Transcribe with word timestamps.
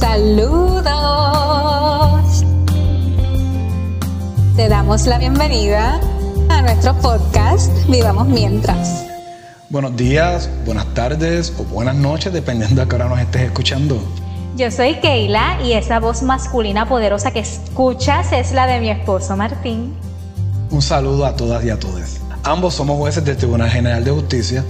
Saludos. 0.00 0.86
Te 4.56 4.70
damos 4.70 5.06
la 5.06 5.18
bienvenida 5.18 6.00
a 6.48 6.62
nuestro 6.62 6.94
podcast 7.00 7.70
Vivamos 7.90 8.26
Mientras. 8.28 9.04
Buenos 9.68 9.94
días, 9.98 10.48
buenas 10.64 10.86
tardes 10.94 11.52
o 11.58 11.64
buenas 11.64 11.94
noches, 11.94 12.32
dependiendo 12.32 12.80
de 12.80 12.88
qué 12.88 12.94
hora 12.94 13.10
nos 13.10 13.20
estés 13.20 13.42
escuchando. 13.42 14.00
Yo 14.56 14.70
soy 14.70 14.94
Keila 15.00 15.60
y 15.62 15.74
esa 15.74 16.00
voz 16.00 16.22
masculina 16.22 16.88
poderosa 16.88 17.32
que 17.32 17.40
escuchas 17.40 18.32
es 18.32 18.52
la 18.52 18.66
de 18.66 18.80
mi 18.80 18.88
esposo 18.88 19.36
Martín. 19.36 19.94
Un 20.70 20.80
saludo 20.80 21.26
a 21.26 21.36
todas 21.36 21.62
y 21.66 21.68
a 21.68 21.78
todos. 21.78 22.16
Ambos 22.44 22.72
somos 22.72 22.96
jueces 22.96 23.22
del 23.26 23.36
Tribunal 23.36 23.68
General 23.68 24.02
de 24.02 24.10
Justicia 24.10 24.64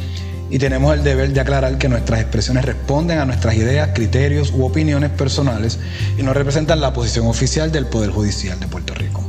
y 0.50 0.58
tenemos 0.58 0.94
el 0.94 1.02
deber 1.02 1.32
de 1.32 1.40
aclarar 1.40 1.78
que 1.78 1.88
nuestras 1.88 2.20
expresiones 2.20 2.64
responden 2.64 3.18
a 3.18 3.24
nuestras 3.24 3.54
ideas, 3.54 3.90
criterios 3.95 4.52
u 4.52 4.64
opiniones 4.64 5.10
personales 5.10 5.78
y 6.16 6.22
no 6.22 6.32
representan 6.32 6.80
la 6.80 6.92
posición 6.92 7.27
oficial 7.27 7.72
del 7.72 7.86
Poder 7.86 8.10
Judicial 8.10 8.59
de 8.60 8.66
Puerto 8.66 8.95
Rico. 8.95 9.22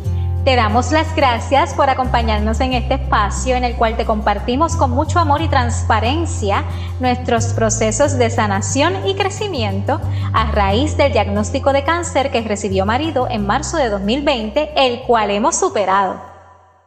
Te 0.45 0.55
damos 0.55 0.93
las 0.93 1.13
gracias 1.13 1.73
por 1.73 1.89
acompañarnos 1.89 2.61
en 2.61 2.71
este 2.71 2.93
espacio 2.93 3.57
en 3.57 3.65
el 3.65 3.75
cual 3.75 3.97
te 3.97 4.05
compartimos 4.05 4.77
con 4.77 4.91
mucho 4.91 5.19
amor 5.19 5.41
y 5.41 5.49
transparencia 5.49 6.63
nuestros 7.01 7.47
procesos 7.47 8.17
de 8.17 8.29
sanación 8.29 9.05
y 9.05 9.15
crecimiento 9.15 9.99
a 10.31 10.49
raíz 10.51 10.95
del 10.95 11.11
diagnóstico 11.11 11.73
de 11.73 11.83
cáncer 11.83 12.31
que 12.31 12.41
recibió 12.43 12.85
marido 12.85 13.27
en 13.29 13.45
marzo 13.45 13.75
de 13.75 13.89
2020, 13.89 14.71
el 14.77 15.01
cual 15.01 15.31
hemos 15.31 15.57
superado. 15.57 16.21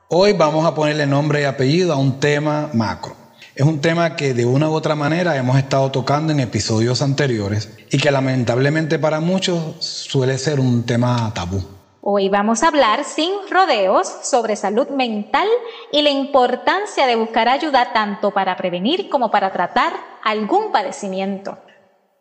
Hoy 0.09 0.33
vamos 0.33 0.65
a 0.65 0.75
ponerle 0.75 1.07
nombre 1.07 1.43
y 1.43 1.45
apellido 1.45 1.93
a 1.93 1.97
un 1.97 2.19
tema 2.19 2.71
macro 2.73 3.20
es 3.61 3.67
un 3.67 3.83
tema 3.83 4.17
que 4.17 4.33
de 4.33 4.47
una 4.47 4.71
u 4.71 4.73
otra 4.73 4.95
manera 4.95 5.37
hemos 5.37 5.59
estado 5.59 5.91
tocando 5.91 6.33
en 6.33 6.41
episodios 6.41 7.03
anteriores 7.03 7.69
y 7.91 7.99
que 7.99 8.11
lamentablemente 8.11 8.99
para 8.99 9.21
muchos 9.21 9.77
suele 9.81 10.39
ser 10.39 10.59
un 10.61 10.87
tema 10.87 11.31
tabú. 11.35 11.63
Hoy 12.01 12.31
vamos 12.31 12.63
a 12.63 12.69
hablar 12.69 13.05
sin 13.05 13.31
rodeos 13.51 14.11
sobre 14.23 14.57
salud 14.57 14.89
mental 14.89 15.47
y 15.93 16.01
la 16.01 16.09
importancia 16.09 17.07
de 17.07 17.17
buscar 17.17 17.51
ayuda 17.51 17.93
tanto 17.93 18.31
para 18.31 18.57
prevenir 18.57 19.11
como 19.11 19.31
para 19.31 19.53
tratar 19.53 19.93
algún 20.25 20.73
padecimiento. 20.73 21.59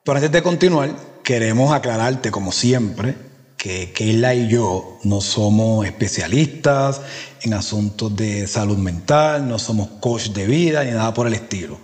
Pero 0.04 0.18
antes 0.18 0.34
de 0.34 0.44
continuar, 0.44 0.90
queremos 1.24 1.72
aclararte, 1.72 2.32
como 2.32 2.52
siempre, 2.52 3.16
que 3.60 3.92
Keila 3.92 4.34
y 4.34 4.48
yo 4.48 4.98
no 5.04 5.20
somos 5.20 5.86
especialistas 5.86 7.02
en 7.42 7.54
asuntos 7.54 8.16
de 8.16 8.48
salud 8.48 8.78
mental, 8.78 9.50
no 9.50 9.60
somos 9.60 9.90
coach 10.00 10.30
de 10.30 10.48
vida 10.48 10.86
ni 10.86 10.92
nada 10.92 11.14
por 11.14 11.28
el 11.28 11.34
estilo. 11.34 11.78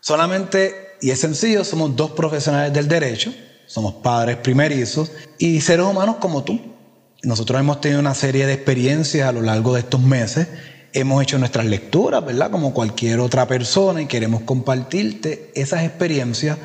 Solamente, 0.00 0.96
y 1.00 1.10
es 1.10 1.20
sencillo, 1.20 1.64
somos 1.64 1.94
dos 1.94 2.10
profesionales 2.10 2.72
del 2.72 2.88
derecho, 2.88 3.32
somos 3.66 3.94
padres 3.94 4.38
primerizos 4.38 5.12
y 5.38 5.60
seres 5.60 5.86
humanos 5.86 6.16
como 6.20 6.42
tú. 6.42 6.60
Nosotros 7.22 7.60
hemos 7.60 7.80
tenido 7.80 8.00
una 8.00 8.14
serie 8.14 8.44
de 8.46 8.54
experiencias 8.54 9.28
a 9.28 9.32
lo 9.32 9.40
largo 9.40 9.72
de 9.72 9.80
estos 9.80 10.00
meses, 10.00 10.48
hemos 10.92 11.22
hecho 11.22 11.38
nuestras 11.38 11.66
lecturas, 11.66 12.26
¿verdad? 12.26 12.50
Como 12.50 12.74
cualquier 12.74 13.20
otra 13.20 13.46
persona 13.46 14.02
y 14.02 14.06
queremos 14.06 14.42
compartirte 14.42 15.52
esas 15.54 15.84
experiencias 15.84 16.58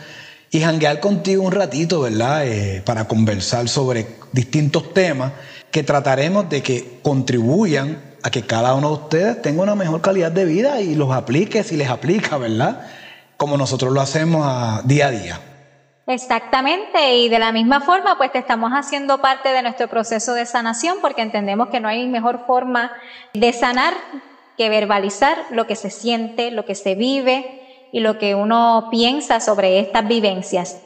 y 0.51 0.61
janguear 0.61 0.99
contigo 0.99 1.43
un 1.43 1.51
ratito, 1.51 2.01
¿verdad? 2.01 2.45
Eh, 2.45 2.81
para 2.85 3.05
conversar 3.05 3.67
sobre 3.69 4.07
distintos 4.31 4.93
temas 4.93 5.31
que 5.71 5.83
trataremos 5.83 6.49
de 6.49 6.63
que 6.63 6.99
contribuyan 7.03 8.01
a 8.23 8.31
que 8.31 8.43
cada 8.43 8.73
uno 8.73 8.89
de 8.89 8.93
ustedes 8.95 9.41
tenga 9.41 9.63
una 9.63 9.75
mejor 9.75 10.01
calidad 10.01 10.31
de 10.31 10.45
vida 10.45 10.81
y 10.81 10.95
los 10.95 11.11
aplique 11.11 11.63
si 11.63 11.77
les 11.77 11.89
aplica, 11.89 12.37
¿verdad? 12.37 12.87
Como 13.37 13.57
nosotros 13.57 13.93
lo 13.93 14.01
hacemos 14.01 14.45
a, 14.45 14.81
día 14.83 15.07
a 15.07 15.11
día. 15.11 15.39
Exactamente, 16.07 17.17
y 17.17 17.29
de 17.29 17.37
la 17.37 17.51
misma 17.51 17.81
forma, 17.81 18.17
pues 18.17 18.31
te 18.31 18.39
estamos 18.39 18.71
haciendo 18.71 19.21
parte 19.21 19.49
de 19.49 19.61
nuestro 19.61 19.87
proceso 19.87 20.33
de 20.33 20.47
sanación 20.47 20.97
porque 21.01 21.21
entendemos 21.21 21.69
que 21.69 21.79
no 21.79 21.87
hay 21.87 22.07
mejor 22.07 22.45
forma 22.47 22.91
de 23.35 23.53
sanar 23.53 23.93
que 24.57 24.69
verbalizar 24.69 25.37
lo 25.51 25.67
que 25.67 25.75
se 25.75 25.91
siente, 25.91 26.49
lo 26.49 26.65
que 26.65 26.73
se 26.73 26.95
vive, 26.95 27.58
y 27.91 27.99
lo 27.99 28.17
que 28.17 28.35
uno 28.35 28.87
piensa 28.91 29.39
sobre 29.39 29.79
estas 29.79 30.07
vivencias. 30.07 30.77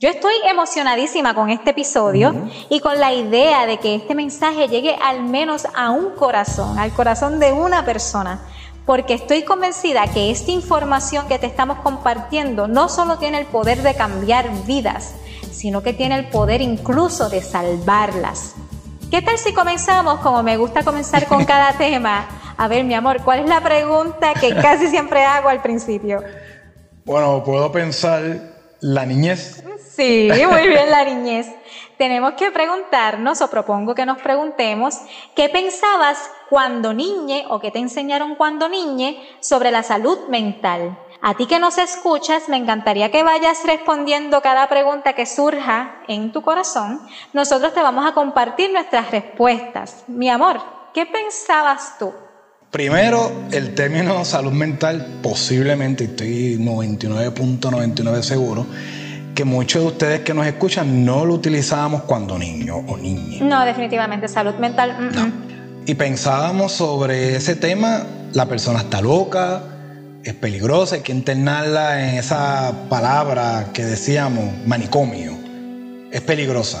Yo 0.00 0.08
estoy 0.10 0.34
emocionadísima 0.50 1.34
con 1.34 1.50
este 1.50 1.70
episodio 1.70 2.34
y 2.68 2.80
con 2.80 2.98
la 2.98 3.14
idea 3.14 3.64
de 3.64 3.78
que 3.78 3.94
este 3.94 4.14
mensaje 4.14 4.68
llegue 4.68 4.96
al 5.02 5.22
menos 5.22 5.66
a 5.74 5.90
un 5.90 6.10
corazón, 6.10 6.78
al 6.78 6.92
corazón 6.92 7.38
de 7.38 7.52
una 7.52 7.84
persona, 7.84 8.42
porque 8.86 9.14
estoy 9.14 9.44
convencida 9.44 10.06
que 10.08 10.30
esta 10.30 10.50
información 10.50 11.26
que 11.28 11.38
te 11.38 11.46
estamos 11.46 11.78
compartiendo 11.78 12.68
no 12.68 12.88
solo 12.88 13.18
tiene 13.18 13.38
el 13.38 13.46
poder 13.46 13.82
de 13.82 13.94
cambiar 13.94 14.50
vidas, 14.66 15.14
sino 15.52 15.82
que 15.82 15.92
tiene 15.92 16.16
el 16.16 16.28
poder 16.28 16.60
incluso 16.60 17.30
de 17.30 17.40
salvarlas. 17.40 18.56
¿Qué 19.10 19.22
tal 19.22 19.38
si 19.38 19.54
comenzamos, 19.54 20.18
como 20.20 20.42
me 20.42 20.56
gusta 20.56 20.82
comenzar 20.82 21.26
con 21.28 21.44
cada 21.46 21.78
tema, 21.78 22.26
a 22.56 22.68
ver, 22.68 22.84
mi 22.84 22.94
amor, 22.94 23.22
¿cuál 23.22 23.40
es 23.40 23.48
la 23.48 23.60
pregunta 23.60 24.34
que 24.34 24.54
casi 24.62 24.88
siempre 24.88 25.24
hago 25.24 25.48
al 25.48 25.62
principio? 25.62 26.22
Bueno, 27.04 27.42
puedo 27.44 27.70
pensar 27.70 28.22
la 28.80 29.04
niñez. 29.06 29.62
Sí, 29.94 30.28
muy 30.50 30.68
bien, 30.68 30.90
la 30.90 31.04
niñez. 31.04 31.46
Tenemos 31.98 32.34
que 32.34 32.50
preguntarnos, 32.50 33.40
o 33.40 33.48
propongo 33.48 33.94
que 33.94 34.04
nos 34.04 34.20
preguntemos, 34.20 34.98
¿qué 35.36 35.48
pensabas 35.48 36.18
cuando 36.50 36.92
niñe 36.92 37.44
o 37.48 37.60
qué 37.60 37.70
te 37.70 37.78
enseñaron 37.78 38.34
cuando 38.34 38.68
niñe 38.68 39.22
sobre 39.40 39.70
la 39.70 39.82
salud 39.82 40.28
mental? 40.28 40.98
A 41.22 41.34
ti 41.34 41.46
que 41.46 41.58
nos 41.58 41.78
escuchas, 41.78 42.48
me 42.48 42.56
encantaría 42.56 43.10
que 43.10 43.22
vayas 43.22 43.64
respondiendo 43.64 44.42
cada 44.42 44.68
pregunta 44.68 45.12
que 45.12 45.24
surja 45.24 46.02
en 46.08 46.32
tu 46.32 46.42
corazón. 46.42 47.00
Nosotros 47.32 47.72
te 47.72 47.82
vamos 47.82 48.06
a 48.06 48.12
compartir 48.12 48.72
nuestras 48.72 49.10
respuestas. 49.10 50.04
Mi 50.08 50.28
amor, 50.28 50.60
¿qué 50.92 51.06
pensabas 51.06 51.98
tú? 51.98 52.12
Primero, 52.74 53.30
el 53.52 53.72
término 53.76 54.24
salud 54.24 54.50
mental, 54.50 55.20
posiblemente, 55.22 56.06
estoy 56.06 56.58
99.99 56.58 58.22
seguro, 58.22 58.66
que 59.32 59.44
muchos 59.44 59.82
de 59.82 59.86
ustedes 59.86 60.20
que 60.22 60.34
nos 60.34 60.44
escuchan 60.44 61.04
no 61.04 61.24
lo 61.24 61.34
utilizábamos 61.34 62.02
cuando 62.02 62.36
niño 62.36 62.78
o 62.78 62.96
niña. 62.96 63.44
No, 63.44 63.64
definitivamente, 63.64 64.26
salud 64.26 64.54
mental. 64.54 64.96
Mm, 64.98 65.14
no. 65.14 65.32
Y 65.86 65.94
pensábamos 65.94 66.72
sobre 66.72 67.36
ese 67.36 67.54
tema, 67.54 68.06
la 68.32 68.46
persona 68.46 68.80
está 68.80 69.00
loca, 69.00 69.62
es 70.24 70.34
peligrosa, 70.34 70.96
hay 70.96 71.02
que 71.02 71.12
internarla 71.12 72.08
en 72.08 72.16
esa 72.16 72.72
palabra 72.88 73.68
que 73.72 73.84
decíamos, 73.84 74.52
manicomio. 74.66 75.38
Es 76.10 76.22
peligrosa. 76.22 76.80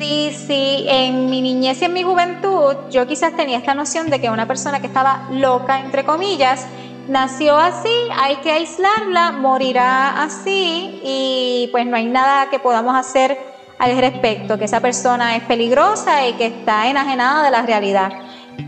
Sí, 0.00 0.34
sí, 0.46 0.86
en 0.88 1.28
mi 1.28 1.42
niñez 1.42 1.82
y 1.82 1.84
en 1.84 1.92
mi 1.92 2.02
juventud 2.02 2.74
yo 2.90 3.06
quizás 3.06 3.36
tenía 3.36 3.58
esta 3.58 3.74
noción 3.74 4.08
de 4.08 4.18
que 4.18 4.30
una 4.30 4.46
persona 4.46 4.80
que 4.80 4.86
estaba 4.86 5.28
loca, 5.30 5.78
entre 5.80 6.06
comillas, 6.06 6.66
nació 7.06 7.58
así, 7.58 7.92
hay 8.18 8.36
que 8.36 8.50
aislarla, 8.50 9.32
morirá 9.32 10.22
así 10.22 11.02
y 11.04 11.68
pues 11.70 11.84
no 11.84 11.98
hay 11.98 12.06
nada 12.06 12.48
que 12.48 12.58
podamos 12.58 12.96
hacer 12.96 13.36
al 13.78 13.98
respecto, 13.98 14.58
que 14.58 14.64
esa 14.64 14.80
persona 14.80 15.36
es 15.36 15.42
peligrosa 15.42 16.26
y 16.26 16.32
que 16.32 16.46
está 16.46 16.88
enajenada 16.88 17.42
de 17.42 17.50
la 17.50 17.60
realidad. 17.60 18.10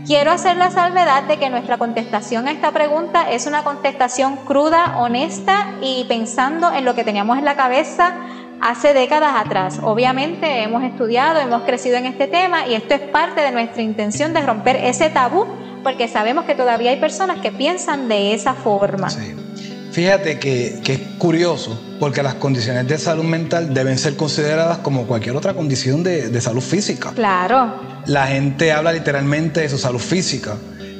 Quiero 0.05 0.29
hacer 0.29 0.57
la 0.57 0.69
salvedad 0.69 1.23
de 1.23 1.37
que 1.37 1.49
nuestra 1.49 1.79
contestación 1.79 2.47
a 2.47 2.51
esta 2.51 2.69
pregunta 2.71 3.31
es 3.31 3.47
una 3.47 3.63
contestación 3.63 4.35
cruda, 4.45 4.99
honesta 4.99 5.77
y 5.81 6.05
pensando 6.07 6.71
en 6.71 6.85
lo 6.85 6.93
que 6.93 7.03
teníamos 7.03 7.39
en 7.39 7.45
la 7.45 7.55
cabeza 7.55 8.13
hace 8.63 8.93
décadas 8.93 9.33
atrás. 9.35 9.79
Obviamente 9.81 10.63
hemos 10.63 10.83
estudiado, 10.83 11.39
hemos 11.39 11.63
crecido 11.63 11.97
en 11.97 12.05
este 12.05 12.27
tema 12.27 12.67
y 12.67 12.75
esto 12.75 12.93
es 12.93 13.01
parte 13.01 13.41
de 13.41 13.51
nuestra 13.51 13.81
intención 13.81 14.33
de 14.33 14.41
romper 14.41 14.77
ese 14.77 15.09
tabú 15.09 15.45
porque 15.83 16.07
sabemos 16.07 16.45
que 16.45 16.55
todavía 16.55 16.91
hay 16.91 16.99
personas 16.99 17.41
que 17.41 17.51
piensan 17.51 18.07
de 18.07 18.33
esa 18.33 18.53
forma. 18.53 19.09
Sí. 19.09 19.35
Fíjate 19.91 20.39
que, 20.39 20.81
es 20.83 20.99
curioso 21.19 21.79
porque 21.99 22.23
las 22.23 22.33
condiciones 22.35 22.87
de 22.87 22.97
salud 22.97 23.25
mental 23.25 23.75
deben 23.75 23.99
ser 23.99 24.15
consideradas 24.15 24.79
como 24.79 25.05
cualquier 25.05 25.35
otra 25.35 25.53
condición 25.53 26.01
de, 26.03 26.41
salud 26.41 26.61
física. 26.61 27.11
Claro. 27.13 27.75
La 28.07 28.25
gente 28.27 28.71
habla 28.71 28.91
literalmente 28.91 29.61
de 29.61 29.69
su 29.69 29.77
salud 29.77 29.99
física 29.99 30.55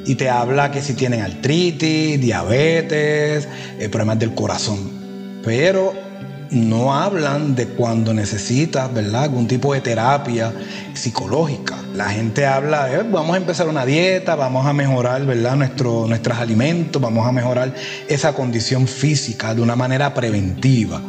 y 0.05 0.13
te 0.13 0.29
habla 0.29 0.69
que 0.69 0.81
si 0.81 0.93
tienen 0.93 1.21
artritis, 1.21 2.21
diabetes, 2.21 3.47
eh, 3.79 3.89
problemas 3.89 4.19
del 4.19 4.35
corazón. 4.35 5.41
Pero 5.43 5.93
no 6.53 6.93
hablan 6.93 7.55
de 7.55 7.67
cuando 7.67 8.13
necesitas, 8.13 8.93
¿verdad? 8.93 9.23
Algún 9.23 9.47
tipo 9.47 9.73
de 9.73 9.81
terapia 9.81 10.53
psicológica. 10.93 11.75
La 11.95 12.09
gente 12.09 12.45
habla, 12.45 12.85
de, 12.85 13.03
vamos 13.03 13.35
a 13.35 13.37
empezar 13.37 13.67
una 13.67 13.85
dieta, 13.85 14.35
vamos 14.35 14.65
a 14.65 14.73
mejorar, 14.73 15.25
¿verdad? 15.25 15.55
Nuestro, 15.55 16.07
nuestros 16.07 16.37
alimentos, 16.37 17.01
vamos 17.01 17.27
a 17.27 17.31
mejorar 17.31 17.73
esa 18.07 18.33
condición 18.33 18.87
física 18.87 19.53
de 19.53 19.61
una 19.61 19.75
manera 19.75 20.13
preventiva. 20.13 21.01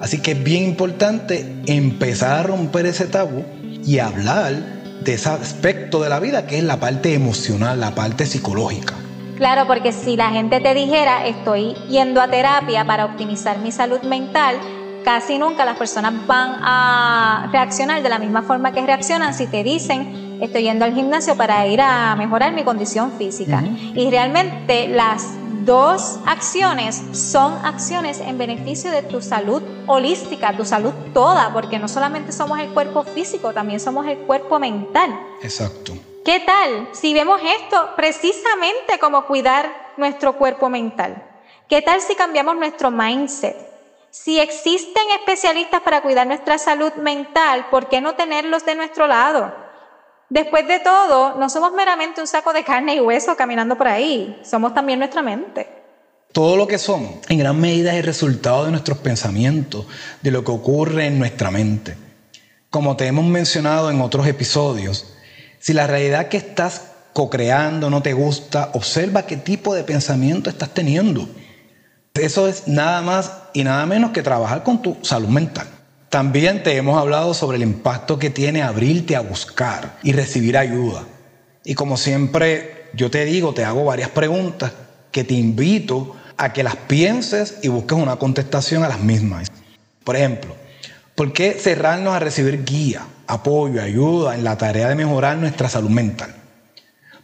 Así 0.00 0.18
que 0.18 0.32
es 0.32 0.42
bien 0.42 0.64
importante 0.64 1.54
empezar 1.66 2.38
a 2.38 2.42
romper 2.42 2.86
ese 2.86 3.06
tabú 3.06 3.44
y 3.84 3.98
hablar 3.98 4.80
de 5.04 5.14
ese 5.14 5.28
aspecto 5.28 6.02
de 6.02 6.08
la 6.08 6.20
vida 6.20 6.46
que 6.46 6.58
es 6.58 6.64
la 6.64 6.78
parte 6.78 7.14
emocional, 7.14 7.80
la 7.80 7.94
parte 7.94 8.26
psicológica. 8.26 8.94
Claro, 9.36 9.66
porque 9.66 9.92
si 9.92 10.16
la 10.16 10.30
gente 10.30 10.60
te 10.60 10.74
dijera, 10.74 11.26
estoy 11.26 11.74
yendo 11.88 12.20
a 12.20 12.28
terapia 12.28 12.84
para 12.84 13.06
optimizar 13.06 13.58
mi 13.58 13.72
salud 13.72 14.02
mental, 14.02 14.58
casi 15.04 15.38
nunca 15.38 15.64
las 15.64 15.76
personas 15.76 16.26
van 16.26 16.56
a 16.62 17.48
reaccionar 17.52 18.02
de 18.02 18.08
la 18.08 18.18
misma 18.18 18.42
forma 18.42 18.72
que 18.72 18.84
reaccionan 18.84 19.34
si 19.34 19.46
te 19.46 19.62
dicen 19.62 20.38
estoy 20.40 20.62
yendo 20.62 20.84
al 20.84 20.94
gimnasio 20.94 21.36
para 21.36 21.66
ir 21.66 21.80
a 21.80 22.14
mejorar 22.16 22.52
mi 22.52 22.64
condición 22.64 23.12
física. 23.12 23.62
Y 23.94 24.10
realmente 24.10 24.88
las 24.88 25.26
dos 25.64 26.18
acciones 26.26 27.02
son 27.12 27.54
acciones 27.64 28.20
en 28.20 28.38
beneficio 28.38 28.90
de 28.90 29.02
tu 29.02 29.20
salud 29.20 29.62
holística, 29.86 30.56
tu 30.56 30.64
salud 30.64 30.92
toda, 31.12 31.52
porque 31.52 31.78
no 31.78 31.88
solamente 31.88 32.32
somos 32.32 32.58
el 32.58 32.70
cuerpo 32.70 33.02
físico, 33.04 33.52
también 33.52 33.80
somos 33.80 34.06
el 34.06 34.18
cuerpo 34.18 34.58
mental. 34.58 35.18
Exacto. 35.42 35.92
¿Qué 36.24 36.40
tal 36.40 36.88
si 36.92 37.14
vemos 37.14 37.40
esto 37.60 37.90
precisamente 37.96 38.98
como 39.00 39.24
cuidar 39.26 39.70
nuestro 39.96 40.34
cuerpo 40.34 40.68
mental? 40.68 41.22
¿Qué 41.68 41.82
tal 41.82 42.00
si 42.00 42.14
cambiamos 42.14 42.56
nuestro 42.56 42.90
mindset? 42.90 43.69
Si 44.10 44.40
existen 44.40 45.04
especialistas 45.20 45.82
para 45.82 46.02
cuidar 46.02 46.26
nuestra 46.26 46.58
salud 46.58 46.92
mental, 46.94 47.66
¿por 47.70 47.88
qué 47.88 48.00
no 48.00 48.14
tenerlos 48.14 48.66
de 48.66 48.74
nuestro 48.74 49.06
lado? 49.06 49.54
Después 50.28 50.66
de 50.66 50.80
todo, 50.80 51.36
no 51.36 51.48
somos 51.48 51.72
meramente 51.72 52.20
un 52.20 52.26
saco 52.26 52.52
de 52.52 52.64
carne 52.64 52.96
y 52.96 53.00
hueso 53.00 53.36
caminando 53.36 53.76
por 53.76 53.86
ahí, 53.86 54.40
somos 54.44 54.74
también 54.74 54.98
nuestra 54.98 55.22
mente. 55.22 55.68
Todo 56.32 56.56
lo 56.56 56.66
que 56.66 56.78
somos, 56.78 57.16
en 57.28 57.38
gran 57.38 57.60
medida, 57.60 57.92
es 57.92 57.98
el 57.98 58.04
resultado 58.04 58.64
de 58.64 58.72
nuestros 58.72 58.98
pensamientos, 58.98 59.86
de 60.22 60.30
lo 60.32 60.44
que 60.44 60.52
ocurre 60.52 61.06
en 61.06 61.18
nuestra 61.18 61.50
mente. 61.50 61.96
Como 62.68 62.96
te 62.96 63.06
hemos 63.06 63.24
mencionado 63.24 63.90
en 63.90 64.00
otros 64.00 64.26
episodios, 64.26 65.14
si 65.60 65.72
la 65.72 65.86
realidad 65.86 66.28
que 66.28 66.36
estás 66.36 66.92
co-creando 67.12 67.90
no 67.90 68.02
te 68.02 68.12
gusta, 68.12 68.70
observa 68.74 69.26
qué 69.26 69.36
tipo 69.36 69.74
de 69.74 69.84
pensamiento 69.84 70.50
estás 70.50 70.70
teniendo. 70.74 71.28
Eso 72.14 72.48
es 72.48 72.68
nada 72.68 73.02
más 73.02 73.39
y 73.52 73.64
nada 73.64 73.86
menos 73.86 74.10
que 74.10 74.22
trabajar 74.22 74.62
con 74.62 74.82
tu 74.82 74.96
salud 75.02 75.28
mental. 75.28 75.66
También 76.08 76.62
te 76.62 76.76
hemos 76.76 76.98
hablado 76.98 77.34
sobre 77.34 77.56
el 77.56 77.62
impacto 77.62 78.18
que 78.18 78.30
tiene 78.30 78.62
abrirte 78.62 79.14
a 79.14 79.20
buscar 79.20 79.98
y 80.02 80.12
recibir 80.12 80.58
ayuda. 80.58 81.04
Y 81.64 81.74
como 81.74 81.96
siempre, 81.96 82.88
yo 82.94 83.10
te 83.10 83.24
digo, 83.24 83.54
te 83.54 83.64
hago 83.64 83.84
varias 83.84 84.10
preguntas 84.10 84.72
que 85.12 85.24
te 85.24 85.34
invito 85.34 86.16
a 86.36 86.52
que 86.52 86.62
las 86.62 86.76
pienses 86.76 87.58
y 87.62 87.68
busques 87.68 87.96
una 87.96 88.16
contestación 88.16 88.82
a 88.82 88.88
las 88.88 89.00
mismas. 89.00 89.52
Por 90.02 90.16
ejemplo, 90.16 90.56
¿por 91.14 91.32
qué 91.32 91.52
cerrarnos 91.52 92.14
a 92.14 92.18
recibir 92.18 92.64
guía, 92.64 93.06
apoyo, 93.26 93.80
ayuda 93.82 94.34
en 94.34 94.42
la 94.42 94.56
tarea 94.56 94.88
de 94.88 94.94
mejorar 94.96 95.36
nuestra 95.36 95.68
salud 95.68 95.90
mental? 95.90 96.34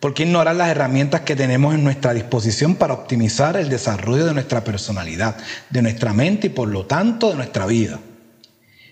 ¿Por 0.01 0.13
qué 0.13 0.25
ignorar 0.25 0.55
las 0.57 0.69
herramientas 0.69 1.23
que 1.23 1.37
tenemos 1.37 1.75
en 1.75 1.83
nuestra 1.83 2.13
disposición 2.13 2.75
para 2.75 2.95
optimizar 2.95 3.57
el 3.57 3.69
desarrollo 3.69 4.27
de 4.27 4.35
nuestra 4.35 4.63
personalidad, 4.63 5.37
de 5.71 5.83
nuestra 5.83 6.13
mente 6.13 6.49
y 6.49 6.51
por 6.51 6.69
lo 6.69 6.87
tanto 6.87 7.31
de 7.31 7.37
nuestra 7.37 7.67
vida? 7.67 7.99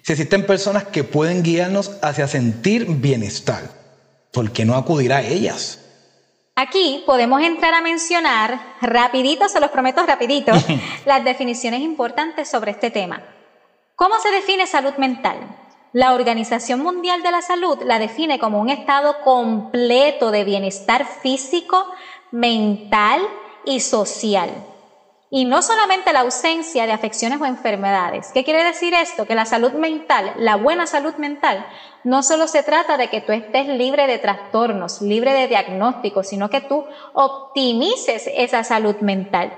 Si 0.03 0.13
existen 0.13 0.47
personas 0.47 0.85
que 0.85 1.05
pueden 1.05 1.43
guiarnos 1.43 1.93
hacia 2.03 2.29
sentir 2.29 2.87
bienestar, 2.87 3.71
¿por 4.33 4.51
qué 4.51 4.65
no 4.65 4.77
acudir 4.77 5.13
a 5.13 5.23
ellas? 5.23 5.81
Aquí 6.57 7.03
podemos 7.05 7.43
entrar 7.43 7.75
a 7.75 7.81
mencionar, 7.81 8.77
rapidito, 8.81 9.49
se 9.49 9.61
los 9.61 9.71
prometo 9.71 10.05
rapidito, 10.07 10.53
las 11.07 11.25
definiciones 11.25 11.81
importantes 11.81 12.49
sobre 12.49 12.71
este 12.71 12.91
tema. 12.91 13.23
¿Cómo 13.97 14.15
se 14.21 14.31
define 14.31 14.67
salud 14.67 14.95
mental? 14.99 15.37
La 15.95 16.13
Organización 16.13 16.83
Mundial 16.83 17.23
de 17.23 17.31
la 17.31 17.41
Salud 17.41 17.79
la 17.85 18.01
define 18.01 18.41
como 18.41 18.61
un 18.61 18.69
estado 18.69 19.21
completo 19.21 20.33
de 20.33 20.43
bienestar 20.43 21.07
físico, 21.07 21.87
mental 22.33 23.23
y 23.65 23.79
social 23.79 24.51
y 25.31 25.45
no 25.45 25.63
solamente 25.63 26.13
la 26.13 26.23
ausencia 26.23 26.87
de 26.87 26.93
afecciones 26.93 27.41
o 27.41 27.47
enfermedades. 27.47 28.33
¿Qué 28.35 28.43
quiere 28.43 28.65
decir 28.65 28.93
esto? 28.93 29.27
Que 29.27 29.37
la 29.37 29.47
salud 29.47 29.71
mental, 29.75 30.33
la 30.37 30.57
buena 30.57 30.89
salud 30.89 31.15
mental, 31.15 31.65
no 32.03 32.25
solo 32.25 32.49
se 32.49 32.65
trata 32.65 32.97
de 32.97 33.09
que 33.09 33.21
tú 33.21 33.31
estés 33.31 33.69
libre 33.69 34.09
de 34.09 34.19
trastornos, 34.19 35.01
libre 35.01 35.33
de 35.33 35.47
diagnósticos, 35.47 36.27
sino 36.27 36.51
que 36.51 36.61
tú 36.61 36.85
optimices 37.13 38.29
esa 38.35 38.65
salud 38.65 38.97
mental. 38.97 39.53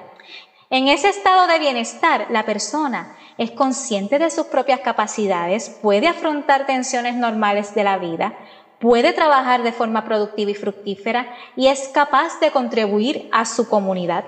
En 0.69 0.89
ese 0.89 1.09
estado 1.09 1.47
de 1.47 1.61
bienestar, 1.61 2.27
la 2.31 2.45
persona 2.45 3.17
es 3.39 3.53
consciente 3.53 4.19
de 4.19 4.31
sus 4.31 4.47
propias 4.47 4.81
capacidades, 4.81 5.71
puede 5.71 6.09
afrontar 6.09 6.67
tensiones 6.67 7.15
normales 7.15 7.73
de 7.77 7.85
la 7.85 7.99
vida, 7.99 8.37
puede 8.81 9.13
trabajar 9.13 9.63
de 9.63 9.71
forma 9.71 10.05
productiva 10.05 10.51
y 10.51 10.55
fructífera 10.55 11.33
y 11.55 11.69
es 11.69 11.89
capaz 11.95 12.41
de 12.41 12.51
contribuir 12.51 13.29
a 13.33 13.45
su 13.45 13.69
comunidad. 13.69 14.25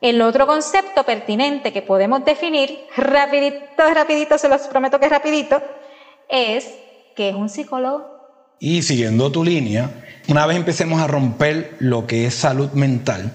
El 0.00 0.22
otro 0.22 0.46
concepto 0.46 1.04
pertinente 1.04 1.72
que 1.72 1.82
podemos 1.82 2.24
definir, 2.24 2.86
rapidito, 2.96 3.82
rapidito, 3.92 4.38
se 4.38 4.48
los 4.48 4.62
prometo 4.62 4.98
que 4.98 5.06
es 5.06 5.12
rapidito, 5.12 5.60
es 6.30 6.66
que 7.14 7.28
es 7.28 7.34
un 7.34 7.50
psicólogo. 7.50 8.06
Y 8.58 8.82
siguiendo 8.82 9.30
tu 9.30 9.44
línea, 9.44 9.90
una 10.28 10.46
vez 10.46 10.56
empecemos 10.56 11.00
a 11.02 11.06
romper 11.06 11.76
lo 11.80 12.06
que 12.06 12.26
es 12.26 12.34
salud 12.34 12.70
mental, 12.72 13.34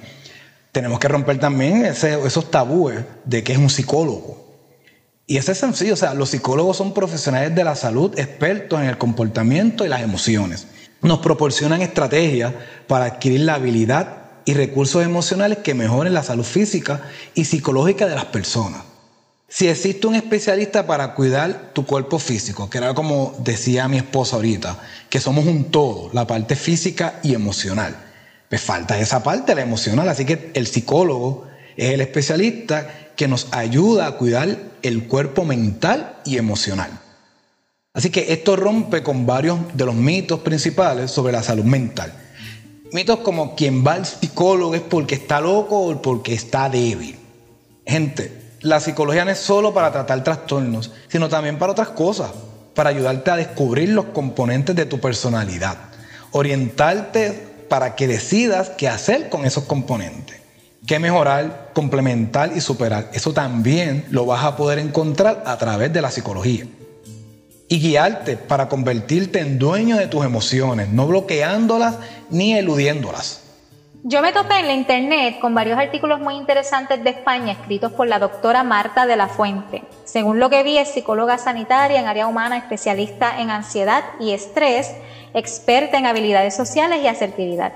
tenemos 0.80 1.00
que 1.00 1.10
romper 1.10 1.38
también 1.40 1.84
esos 1.86 2.50
tabúes 2.50 3.04
de 3.26 3.44
que 3.44 3.52
es 3.52 3.58
un 3.58 3.70
psicólogo. 3.70 4.48
Y 5.28 5.36
es 5.36 5.44
sencillo, 5.44 5.94
o 5.94 5.98
sea, 5.98 6.14
los 6.14 6.30
psicólogos 6.30 6.78
son 6.78 6.94
profesionales 6.94 7.54
de 7.54 7.66
la 7.66 7.76
salud, 7.76 8.18
expertos 8.18 8.80
en 8.80 8.86
el 8.86 8.98
comportamiento 8.98 9.86
y 9.86 9.90
las 9.90 10.02
emociones. 10.02 10.68
Nos 11.02 11.20
proporcionan 11.20 11.82
estrategias 11.82 12.54
para 12.88 13.04
adquirir 13.04 13.42
la 13.42 13.56
habilidad 13.56 14.20
y 14.46 14.54
recursos 14.54 15.04
emocionales 15.04 15.58
que 15.58 15.74
mejoren 15.74 16.14
la 16.14 16.24
salud 16.24 16.46
física 16.46 17.02
y 17.34 17.44
psicológica 17.44 18.08
de 18.08 18.16
las 18.16 18.26
personas. 18.26 18.84
Si 19.50 19.68
existe 19.68 20.08
un 20.08 20.16
especialista 20.16 20.88
para 20.88 21.14
cuidar 21.14 21.72
tu 21.74 21.86
cuerpo 21.86 22.20
físico, 22.20 22.70
que 22.70 22.78
era 22.78 22.94
como 22.94 23.36
decía 23.40 23.90
mi 23.90 23.98
esposa 23.98 24.38
ahorita, 24.38 24.80
que 25.10 25.20
somos 25.20 25.46
un 25.46 25.72
todo, 25.72 26.10
la 26.14 26.26
parte 26.26 26.56
física 26.56 27.20
y 27.22 27.34
emocional, 27.34 27.98
pues 28.50 28.62
falta 28.62 29.00
esa 29.00 29.22
parte, 29.22 29.54
la 29.54 29.62
emocional, 29.62 30.10
así 30.10 30.26
que 30.26 30.52
el 30.56 30.66
psicólogo 30.68 31.48
es 31.78 31.92
el 31.92 32.02
especialista 32.02 32.88
que 33.16 33.28
nos 33.28 33.48
ayuda 33.52 34.08
a 34.08 34.12
cuidar 34.14 34.58
el 34.82 35.08
cuerpo 35.08 35.46
mental 35.46 36.18
y 36.26 36.38
emocional. 36.38 36.90
Así 37.94 38.10
que 38.10 38.32
esto 38.34 38.56
rompe 38.56 39.04
con 39.04 39.26
varios 39.26 39.60
de 39.74 39.86
los 39.86 39.96
mitos 39.96 40.40
principales 40.40 41.12
sobre 41.12 41.34
la 41.34 41.44
salud 41.44 41.64
mental. 41.64 42.14
Mitos 42.92 43.20
como 43.20 43.56
quien 43.56 43.86
va 43.86 43.94
al 43.94 44.06
psicólogo 44.06 44.74
es 44.74 44.82
porque 44.82 45.16
está 45.16 45.42
loco 45.42 45.80
o 45.80 46.02
porque 46.02 46.34
está 46.34 46.70
débil. 46.70 47.18
Gente, 47.86 48.56
la 48.62 48.80
psicología 48.80 49.26
no 49.26 49.32
es 49.32 49.40
solo 49.40 49.74
para 49.74 49.92
tratar 49.92 50.24
trastornos, 50.24 50.92
sino 51.08 51.30
también 51.30 51.60
para 51.60 51.74
otras 51.74 51.90
cosas, 51.90 52.32
para 52.74 52.90
ayudarte 52.90 53.32
a 53.32 53.36
descubrir 53.36 53.90
los 53.90 54.06
componentes 54.06 54.76
de 54.76 54.86
tu 54.86 55.00
personalidad, 55.00 55.78
orientarte 56.32 57.49
para 57.70 57.96
que 57.96 58.08
decidas 58.08 58.72
qué 58.72 58.90
hacer 58.90 59.30
con 59.30 59.46
esos 59.46 59.64
componentes, 59.64 60.42
qué 60.86 61.00
mejorar, 61.00 61.70
complementar 61.74 62.52
y 62.56 62.62
superar. 62.62 63.10
Eso 63.14 63.34
también 63.34 64.06
lo 64.10 64.26
vas 64.26 64.44
a 64.44 64.58
poder 64.58 64.80
encontrar 64.80 65.44
a 65.46 65.58
través 65.58 65.94
de 65.94 66.02
la 66.02 66.12
psicología 66.12 66.66
y 67.70 67.80
guiarte 67.80 68.36
para 68.36 68.68
convertirte 68.68 69.40
en 69.40 69.60
dueño 69.60 69.96
de 69.98 70.08
tus 70.08 70.26
emociones, 70.26 70.90
no 70.90 71.06
bloqueándolas 71.06 71.96
ni 72.32 72.54
eludiéndolas. 72.54 73.44
Yo 74.02 74.22
me 74.22 74.32
topé 74.32 74.60
en 74.60 74.68
la 74.68 74.74
internet 74.74 75.40
con 75.40 75.54
varios 75.54 75.78
artículos 75.78 76.22
muy 76.22 76.36
interesantes 76.36 77.04
de 77.04 77.10
España 77.10 77.52
escritos 77.52 77.92
por 77.92 78.08
la 78.08 78.18
doctora 78.18 78.64
Marta 78.64 79.06
de 79.06 79.18
la 79.18 79.28
Fuente. 79.28 79.84
Según 80.06 80.40
lo 80.40 80.50
que 80.50 80.64
vi, 80.64 80.78
es 80.78 80.90
psicóloga 80.90 81.38
sanitaria 81.38 82.00
en 82.00 82.08
área 82.08 82.26
humana, 82.26 82.58
especialista 82.58 83.40
en 83.40 83.52
ansiedad 83.52 84.06
y 84.20 84.32
estrés, 84.32 84.90
experta 85.34 85.98
en 85.98 86.06
habilidades 86.06 86.56
sociales 86.56 87.02
y 87.04 87.08
asertividad. 87.08 87.74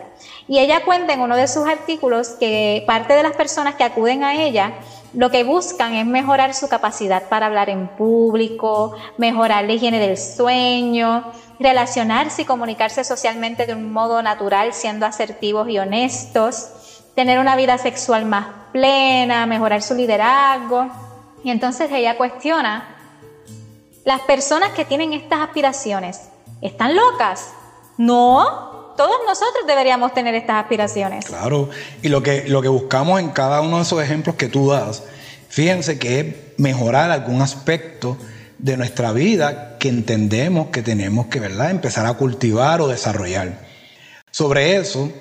Y 0.47 0.59
ella 0.59 0.83
cuenta 0.83 1.13
en 1.13 1.21
uno 1.21 1.35
de 1.35 1.47
sus 1.47 1.67
artículos 1.67 2.29
que 2.39 2.83
parte 2.87 3.13
de 3.13 3.23
las 3.23 3.35
personas 3.35 3.75
que 3.75 3.83
acuden 3.83 4.23
a 4.23 4.35
ella 4.35 4.73
lo 5.13 5.29
que 5.29 5.43
buscan 5.43 5.93
es 5.93 6.07
mejorar 6.07 6.55
su 6.55 6.67
capacidad 6.67 7.29
para 7.29 7.45
hablar 7.45 7.69
en 7.69 7.87
público, 7.87 8.95
mejorar 9.17 9.65
la 9.65 9.73
higiene 9.73 9.99
del 9.99 10.17
sueño, 10.17 11.31
relacionarse 11.59 12.41
y 12.41 12.45
comunicarse 12.45 13.03
socialmente 13.03 13.67
de 13.67 13.73
un 13.73 13.93
modo 13.93 14.23
natural, 14.23 14.73
siendo 14.73 15.05
asertivos 15.05 15.69
y 15.69 15.77
honestos, 15.77 17.03
tener 17.15 17.37
una 17.37 17.55
vida 17.55 17.77
sexual 17.77 18.25
más 18.25 18.47
plena, 18.71 19.45
mejorar 19.45 19.83
su 19.83 19.93
liderazgo. 19.93 20.87
Y 21.43 21.51
entonces 21.51 21.91
ella 21.91 22.17
cuestiona, 22.17 22.95
¿las 24.05 24.21
personas 24.21 24.71
que 24.71 24.83
tienen 24.83 25.13
estas 25.13 25.41
aspiraciones 25.41 26.29
están 26.67 26.95
locas? 26.95 27.49
No, 27.97 28.93
todos 28.97 29.17
nosotros 29.25 29.65
deberíamos 29.67 30.13
tener 30.13 30.35
estas 30.35 30.61
aspiraciones. 30.61 31.25
Claro, 31.25 31.69
y 32.01 32.09
lo 32.09 32.23
que, 32.23 32.47
lo 32.47 32.61
que 32.61 32.67
buscamos 32.67 33.19
en 33.19 33.29
cada 33.29 33.61
uno 33.61 33.77
de 33.77 33.83
esos 33.83 34.01
ejemplos 34.01 34.35
que 34.35 34.47
tú 34.47 34.69
das, 34.69 35.03
fíjense 35.49 35.99
que 35.99 36.19
es 36.19 36.35
mejorar 36.57 37.11
algún 37.11 37.41
aspecto 37.41 38.17
de 38.57 38.77
nuestra 38.77 39.11
vida 39.11 39.77
que 39.77 39.89
entendemos 39.89 40.67
que 40.67 40.81
tenemos 40.81 41.27
que 41.27 41.39
¿verdad? 41.39 41.69
empezar 41.71 42.05
a 42.05 42.13
cultivar 42.13 42.81
o 42.81 42.87
desarrollar. 42.87 43.59
Sobre 44.31 44.77
eso, 44.77 45.11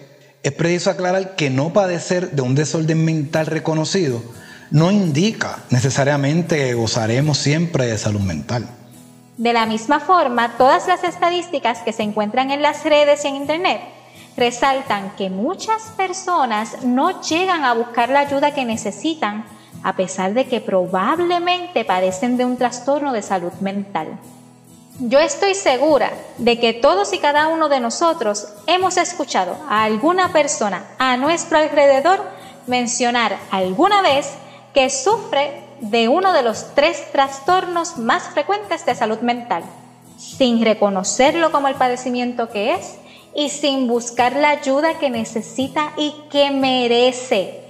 es 0.42 0.52
preciso 0.52 0.90
aclarar 0.90 1.34
que 1.36 1.50
no 1.50 1.72
padecer 1.72 2.30
de 2.32 2.42
un 2.42 2.54
desorden 2.54 3.04
mental 3.04 3.46
reconocido 3.46 4.22
no 4.70 4.90
indica 4.90 5.58
necesariamente 5.70 6.56
que 6.56 6.74
gozaremos 6.74 7.38
siempre 7.38 7.86
de 7.86 7.98
salud 7.98 8.20
mental. 8.20 8.68
De 9.42 9.52
la 9.52 9.66
misma 9.66 9.98
forma, 9.98 10.56
todas 10.56 10.86
las 10.86 11.02
estadísticas 11.02 11.80
que 11.80 11.92
se 11.92 12.04
encuentran 12.04 12.52
en 12.52 12.62
las 12.62 12.84
redes 12.84 13.24
y 13.24 13.26
en 13.26 13.34
Internet 13.34 13.80
resaltan 14.36 15.16
que 15.16 15.30
muchas 15.30 15.82
personas 15.96 16.84
no 16.84 17.20
llegan 17.22 17.64
a 17.64 17.74
buscar 17.74 18.08
la 18.08 18.20
ayuda 18.20 18.54
que 18.54 18.64
necesitan 18.64 19.44
a 19.82 19.96
pesar 19.96 20.32
de 20.32 20.46
que 20.46 20.60
probablemente 20.60 21.84
padecen 21.84 22.36
de 22.36 22.44
un 22.44 22.56
trastorno 22.56 23.12
de 23.12 23.20
salud 23.20 23.52
mental. 23.54 24.16
Yo 25.00 25.18
estoy 25.18 25.56
segura 25.56 26.12
de 26.38 26.60
que 26.60 26.72
todos 26.72 27.12
y 27.12 27.18
cada 27.18 27.48
uno 27.48 27.68
de 27.68 27.80
nosotros 27.80 28.46
hemos 28.68 28.96
escuchado 28.96 29.56
a 29.68 29.82
alguna 29.82 30.32
persona 30.32 30.84
a 31.00 31.16
nuestro 31.16 31.58
alrededor 31.58 32.22
mencionar 32.68 33.36
alguna 33.50 34.02
vez 34.02 34.34
que 34.72 34.88
sufre 34.88 35.61
de 35.82 36.08
uno 36.08 36.32
de 36.32 36.42
los 36.42 36.74
tres 36.74 37.10
trastornos 37.10 37.98
más 37.98 38.22
frecuentes 38.22 38.86
de 38.86 38.94
salud 38.94 39.18
mental, 39.18 39.64
sin 40.16 40.64
reconocerlo 40.64 41.50
como 41.50 41.66
el 41.68 41.74
padecimiento 41.74 42.48
que 42.48 42.74
es 42.74 42.94
y 43.34 43.48
sin 43.48 43.88
buscar 43.88 44.36
la 44.36 44.50
ayuda 44.50 44.98
que 45.00 45.10
necesita 45.10 45.92
y 45.96 46.14
que 46.30 46.52
merece. 46.52 47.60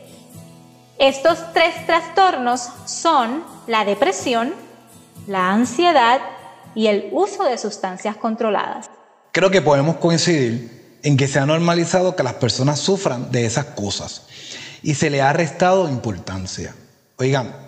Estos 0.99 1.39
tres 1.55 1.87
trastornos 1.87 2.69
son 2.85 3.45
la 3.67 3.87
depresión, 3.87 4.53
la 5.27 5.51
ansiedad 5.51 6.21
y 6.75 6.89
el 6.89 7.09
uso 7.13 7.45
de 7.45 7.57
sustancias 7.57 8.17
controladas. 8.17 8.91
Creo 9.33 9.51
que 9.51 9.63
podemos 9.63 9.97
coincidir 9.97 10.99
en 11.03 11.17
que 11.17 11.29
se 11.29 11.39
ha 11.39 11.47
normalizado 11.47 12.15
que 12.15 12.23
las 12.23 12.35
personas 12.35 12.79
sufran 12.79 13.33
de 13.33 13.47
esas 13.47 13.65
cosas 13.65 14.27
y 14.83 14.95
se 14.95 15.09
le 15.09 15.23
ha 15.23 15.33
restado 15.33 15.89
importancia. 15.89 16.75
Oigan, 17.17 17.62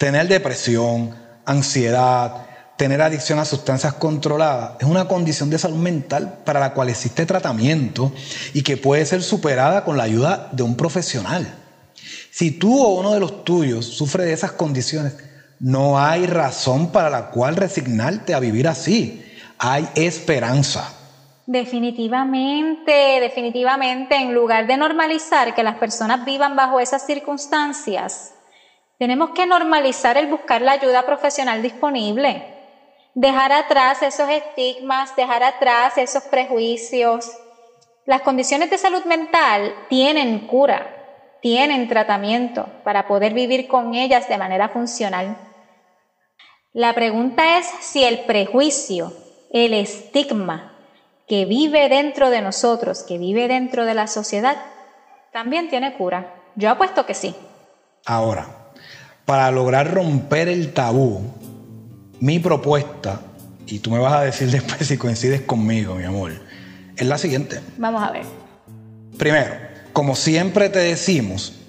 tener 0.00 0.28
depresión, 0.28 1.14
ansiedad, 1.44 2.46
tener 2.78 3.02
adicción 3.02 3.38
a 3.38 3.44
sustancias 3.44 3.92
controladas 3.92 4.72
es 4.80 4.86
una 4.86 5.06
condición 5.06 5.50
de 5.50 5.58
salud 5.58 5.76
mental 5.76 6.38
para 6.42 6.58
la 6.58 6.72
cual 6.72 6.88
existe 6.88 7.26
tratamiento 7.26 8.10
y 8.54 8.62
que 8.62 8.78
puede 8.78 9.04
ser 9.04 9.22
superada 9.22 9.84
con 9.84 9.98
la 9.98 10.04
ayuda 10.04 10.48
de 10.52 10.62
un 10.62 10.74
profesional. 10.74 11.54
Si 12.30 12.50
tú 12.50 12.82
o 12.82 12.98
uno 12.98 13.12
de 13.12 13.20
los 13.20 13.44
tuyos 13.44 13.84
sufre 13.84 14.24
de 14.24 14.32
esas 14.32 14.52
condiciones, 14.52 15.16
no 15.58 16.00
hay 16.00 16.24
razón 16.24 16.92
para 16.92 17.10
la 17.10 17.28
cual 17.28 17.56
resignarte 17.56 18.32
a 18.32 18.40
vivir 18.40 18.68
así. 18.68 19.22
Hay 19.58 19.86
esperanza. 19.96 20.94
Definitivamente, 21.44 23.20
definitivamente, 23.20 24.16
en 24.16 24.32
lugar 24.32 24.66
de 24.66 24.78
normalizar 24.78 25.54
que 25.54 25.62
las 25.62 25.76
personas 25.76 26.24
vivan 26.24 26.56
bajo 26.56 26.80
esas 26.80 27.04
circunstancias, 27.04 28.32
tenemos 29.00 29.30
que 29.30 29.46
normalizar 29.46 30.18
el 30.18 30.26
buscar 30.26 30.60
la 30.60 30.72
ayuda 30.72 31.06
profesional 31.06 31.62
disponible, 31.62 32.44
dejar 33.14 33.50
atrás 33.50 34.02
esos 34.02 34.28
estigmas, 34.28 35.16
dejar 35.16 35.42
atrás 35.42 35.96
esos 35.96 36.24
prejuicios. 36.24 37.30
Las 38.04 38.20
condiciones 38.20 38.68
de 38.68 38.76
salud 38.76 39.02
mental 39.06 39.74
tienen 39.88 40.40
cura, 40.40 41.38
tienen 41.40 41.88
tratamiento 41.88 42.68
para 42.84 43.08
poder 43.08 43.32
vivir 43.32 43.68
con 43.68 43.94
ellas 43.94 44.28
de 44.28 44.36
manera 44.36 44.68
funcional. 44.68 45.34
La 46.74 46.92
pregunta 46.92 47.56
es 47.56 47.66
si 47.80 48.04
el 48.04 48.26
prejuicio, 48.26 49.14
el 49.50 49.72
estigma 49.72 50.76
que 51.26 51.46
vive 51.46 51.88
dentro 51.88 52.28
de 52.28 52.42
nosotros, 52.42 53.02
que 53.02 53.16
vive 53.16 53.48
dentro 53.48 53.86
de 53.86 53.94
la 53.94 54.08
sociedad, 54.08 54.58
también 55.32 55.70
tiene 55.70 55.94
cura. 55.94 56.34
Yo 56.54 56.68
apuesto 56.68 57.06
que 57.06 57.14
sí. 57.14 57.34
Ahora, 58.04 58.59
para 59.30 59.48
lograr 59.52 59.94
romper 59.94 60.48
el 60.48 60.72
tabú, 60.72 61.20
mi 62.18 62.40
propuesta, 62.40 63.20
y 63.64 63.78
tú 63.78 63.92
me 63.92 64.00
vas 64.00 64.12
a 64.14 64.22
decir 64.22 64.50
después 64.50 64.88
si 64.88 64.96
coincides 64.96 65.42
conmigo, 65.42 65.94
mi 65.94 66.02
amor, 66.02 66.32
es 66.96 67.06
la 67.06 67.16
siguiente. 67.16 67.60
Vamos 67.78 68.02
a 68.02 68.10
ver. 68.10 68.24
Primero, 69.16 69.54
como 69.92 70.16
siempre 70.16 70.68
te 70.68 70.80
decimos, 70.80 71.60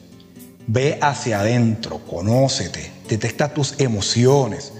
ve 0.65 0.97
hacia 1.03 1.41
adentro, 1.41 1.99
conócete, 1.99 2.89
detecta 3.07 3.53
tus 3.53 3.79
emociones, 3.79 4.73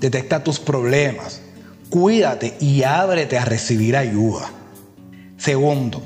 detecta 0.00 0.42
tus 0.42 0.58
problemas, 0.58 1.42
cuídate 1.90 2.56
y 2.60 2.82
ábrete 2.82 3.36
a 3.36 3.44
recibir 3.44 3.94
ayuda. 3.94 4.48
Segundo, 5.36 6.02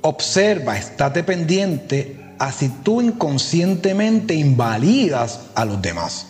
observa, 0.00 0.78
estate 0.78 1.22
pendiente 1.22 2.23
así 2.38 2.70
tú 2.82 3.00
inconscientemente 3.00 4.34
invalidas 4.34 5.40
a 5.54 5.64
los 5.64 5.80
demás. 5.80 6.26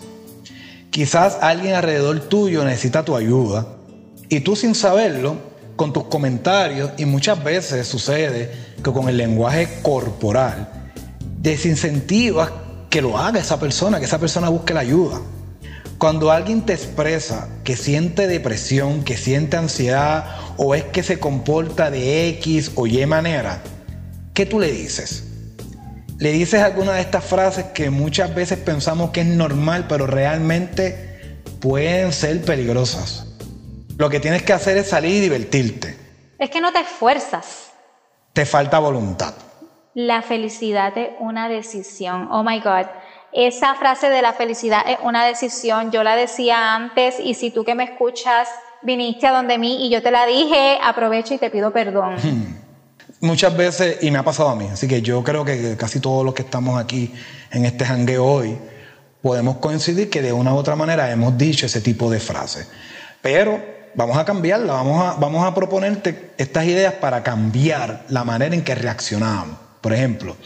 Quizás 0.90 1.38
alguien 1.40 1.75
alrededor 1.75 2.20
tuyo 2.20 2.64
necesita 2.64 3.04
tu 3.04 3.16
ayuda 3.16 3.66
y 4.28 4.40
tú 4.40 4.56
sin 4.56 4.75
saberlo, 4.75 5.37
con 5.76 5.92
tus 5.92 6.04
comentarios, 6.04 6.90
y 6.99 7.04
muchas 7.04 7.42
veces 7.42 7.87
sucede 7.88 8.52
que 8.76 8.92
con 8.92 9.08
el 9.08 9.16
lenguaje 9.16 9.80
corporal, 9.82 10.68
desincentivas 11.40 12.50
que 12.90 13.02
lo 13.02 13.18
haga 13.18 13.40
esa 13.40 13.58
persona, 13.58 13.99
que 13.99 14.04
esa 14.04 14.20
persona 14.20 14.49
busque 14.49 14.73
la 14.73 14.80
ayuda. 14.80 15.20
Cuando 15.99 16.30
alguien 16.30 16.62
te 16.62 16.75
expresa 16.75 17.49
que 17.64 17.76
siente 17.76 18.26
depresión, 18.26 19.04
que 19.04 19.16
siente 19.16 19.56
ansiedad 19.56 20.26
o 20.56 20.75
es 20.75 20.84
que 20.84 21.02
se 21.02 21.18
comporta 21.18 21.90
de 21.90 22.28
X 22.28 22.73
o 22.75 22.87
Y 22.87 23.04
manera, 23.06 23.62
¿qué 24.32 24.46
tú 24.46 24.61
le 24.61 24.70
dices? 24.70 25.25
Le 26.18 26.33
dices 26.33 26.62
alguna 26.62 26.92
de 26.94 27.00
estas 27.00 27.25
frases 27.25 27.66
que 27.75 27.90
muchas 27.90 28.35
veces 28.35 28.59
pensamos 28.59 29.11
que 29.11 29.23
es 29.23 29.26
normal, 29.26 29.87
pero 29.88 30.06
realmente 30.06 31.38
pueden 31.61 32.12
ser 32.12 32.42
peligrosas. 32.42 33.26
Lo 33.97 34.11
que 34.11 34.21
tienes 34.21 34.42
que 34.42 34.52
hacer 34.52 34.76
es 34.76 34.88
salir 34.88 35.16
y 35.16 35.21
divertirte. 35.21 35.97
Es 36.38 36.50
que 36.50 36.61
no 36.61 36.73
te 36.73 36.80
esfuerzas. 36.80 37.73
Te 38.33 38.47
falta 38.47 38.78
voluntad. 38.78 39.35
La 39.94 40.23
felicidad 40.23 40.97
es 40.99 41.11
una 41.21 41.49
decisión. 41.49 42.28
Oh 42.30 42.42
my 42.42 42.61
God. 42.61 42.87
Esa 43.33 43.75
frase 43.75 44.11
de 44.11 44.23
la 44.23 44.33
felicidad 44.33 44.83
es 44.87 44.99
una 45.02 45.25
decisión. 45.25 45.90
Yo 45.90 46.02
la 46.02 46.16
decía 46.16 46.75
antes 46.75 47.18
y 47.21 47.35
si 47.35 47.50
tú 47.50 47.64
que 47.64 47.75
me 47.75 47.85
escuchas 47.85 48.49
viniste 48.83 49.26
a 49.26 49.33
donde 49.33 49.59
mí 49.59 49.87
y 49.87 49.90
yo 49.90 50.02
te 50.02 50.11
la 50.11 50.26
dije, 50.26 50.78
aprovecho 50.83 51.35
y 51.35 51.38
te 51.38 51.50
pido 51.50 51.73
perdón. 51.73 52.16
Muchas 53.25 53.57
veces, 53.57 53.99
y 54.02 54.11
me 54.11 54.19
ha 54.19 54.23
pasado 54.23 54.50
a 54.50 54.57
mí, 54.57 54.69
así 54.71 54.87
que 54.87 55.02
yo 55.02 55.25
creo 55.25 55.45
que 55.45 55.76
casi 55.76 55.99
todos 55.99 56.25
los 56.25 56.35
que 56.35 56.43
estamos 56.43 56.81
aquí 56.81 57.12
en 57.50 57.64
este 57.64 57.85
jangueo 57.85 58.25
hoy, 58.25 58.59
podemos 59.23 59.57
coincidir 59.57 60.11
que 60.11 60.23
de 60.23 60.33
una 60.33 60.52
u 60.54 60.57
otra 60.57 60.76
manera 60.76 61.11
hemos 61.11 61.37
dicho 61.37 61.66
ese 61.66 61.81
tipo 61.81 62.11
de 62.11 62.21
frases. 62.21 62.69
Pero 63.23 63.61
vamos 63.95 64.19
a 64.19 64.25
cambiarla, 64.25 64.75
vamos 64.75 65.02
a, 65.02 65.19
vamos 65.19 65.47
a 65.47 65.54
proponerte 65.54 66.33
estas 66.37 66.66
ideas 66.66 66.95
para 66.95 67.23
cambiar 67.23 68.04
la 68.09 68.23
manera 68.23 68.54
en 68.54 68.62
que 68.62 68.75
reaccionamos. 68.75 69.57
Por 69.81 69.93
ejemplo, 69.93 70.37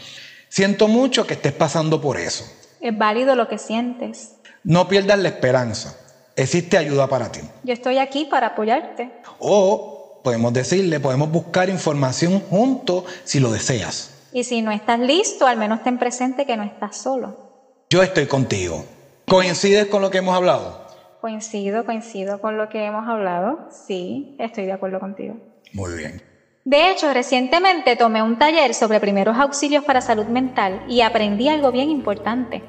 siento 0.47 0.87
mucho 0.87 1.27
que 1.27 1.33
estés 1.33 1.53
pasando 1.53 1.99
por 1.99 2.17
eso. 2.17 2.45
Es 2.79 2.97
válido 2.97 3.35
lo 3.35 3.49
que 3.49 3.57
sientes. 3.57 4.35
No 4.63 4.87
pierdas 4.87 5.19
la 5.19 5.27
esperanza. 5.27 5.97
Existe 6.35 6.77
ayuda 6.77 7.07
para 7.07 7.31
ti. 7.31 7.41
Yo 7.63 7.73
estoy 7.73 7.97
aquí 7.97 8.25
para 8.31 8.47
apoyarte. 8.47 9.11
O 9.39 9.98
podemos 10.23 10.53
decirle, 10.53 10.99
podemos 10.99 11.31
buscar 11.31 11.69
información 11.69 12.39
juntos 12.39 13.05
si 13.23 13.39
lo 13.39 13.51
deseas. 13.51 14.11
Y 14.31 14.43
si 14.43 14.61
no 14.61 14.71
estás 14.71 14.99
listo, 14.99 15.47
al 15.47 15.57
menos 15.57 15.83
ten 15.83 15.97
presente 15.97 16.45
que 16.45 16.55
no 16.55 16.63
estás 16.63 16.97
solo. 16.97 17.49
Yo 17.89 18.03
estoy 18.03 18.27
contigo. 18.27 18.85
¿Coincides 19.27 19.87
con 19.87 20.01
lo 20.01 20.11
que 20.11 20.19
hemos 20.19 20.35
hablado? 20.35 20.87
Coincido, 21.21 21.85
coincido 21.85 22.39
con 22.39 22.57
lo 22.57 22.69
que 22.69 22.85
hemos 22.85 23.07
hablado. 23.07 23.67
Sí, 23.71 24.35
estoy 24.39 24.65
de 24.65 24.71
acuerdo 24.71 24.99
contigo. 24.99 25.35
Muy 25.73 25.97
bien. 25.97 26.21
De 26.65 26.91
hecho, 26.91 27.11
recientemente 27.13 27.95
tomé 27.95 28.21
un 28.21 28.37
taller 28.37 28.73
sobre 28.73 28.99
primeros 28.99 29.37
auxilios 29.37 29.83
para 29.83 30.01
salud 30.01 30.25
mental 30.25 30.83
y 30.87 31.01
aprendí 31.01 31.49
algo 31.49 31.71
bien 31.71 31.89
importante. 31.89 32.61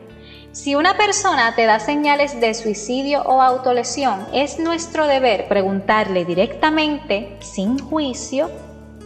Si 0.52 0.75
una 0.75 0.97
persona 0.97 1.54
te 1.54 1.64
da 1.64 1.78
señales 1.78 2.40
de 2.40 2.54
suicidio 2.54 3.23
o 3.23 3.40
autolesión, 3.40 4.26
es 4.33 4.59
nuestro 4.59 5.07
deber 5.07 5.47
preguntarle 5.47 6.25
directamente, 6.25 7.37
sin 7.40 7.78
juicio, 7.78 8.50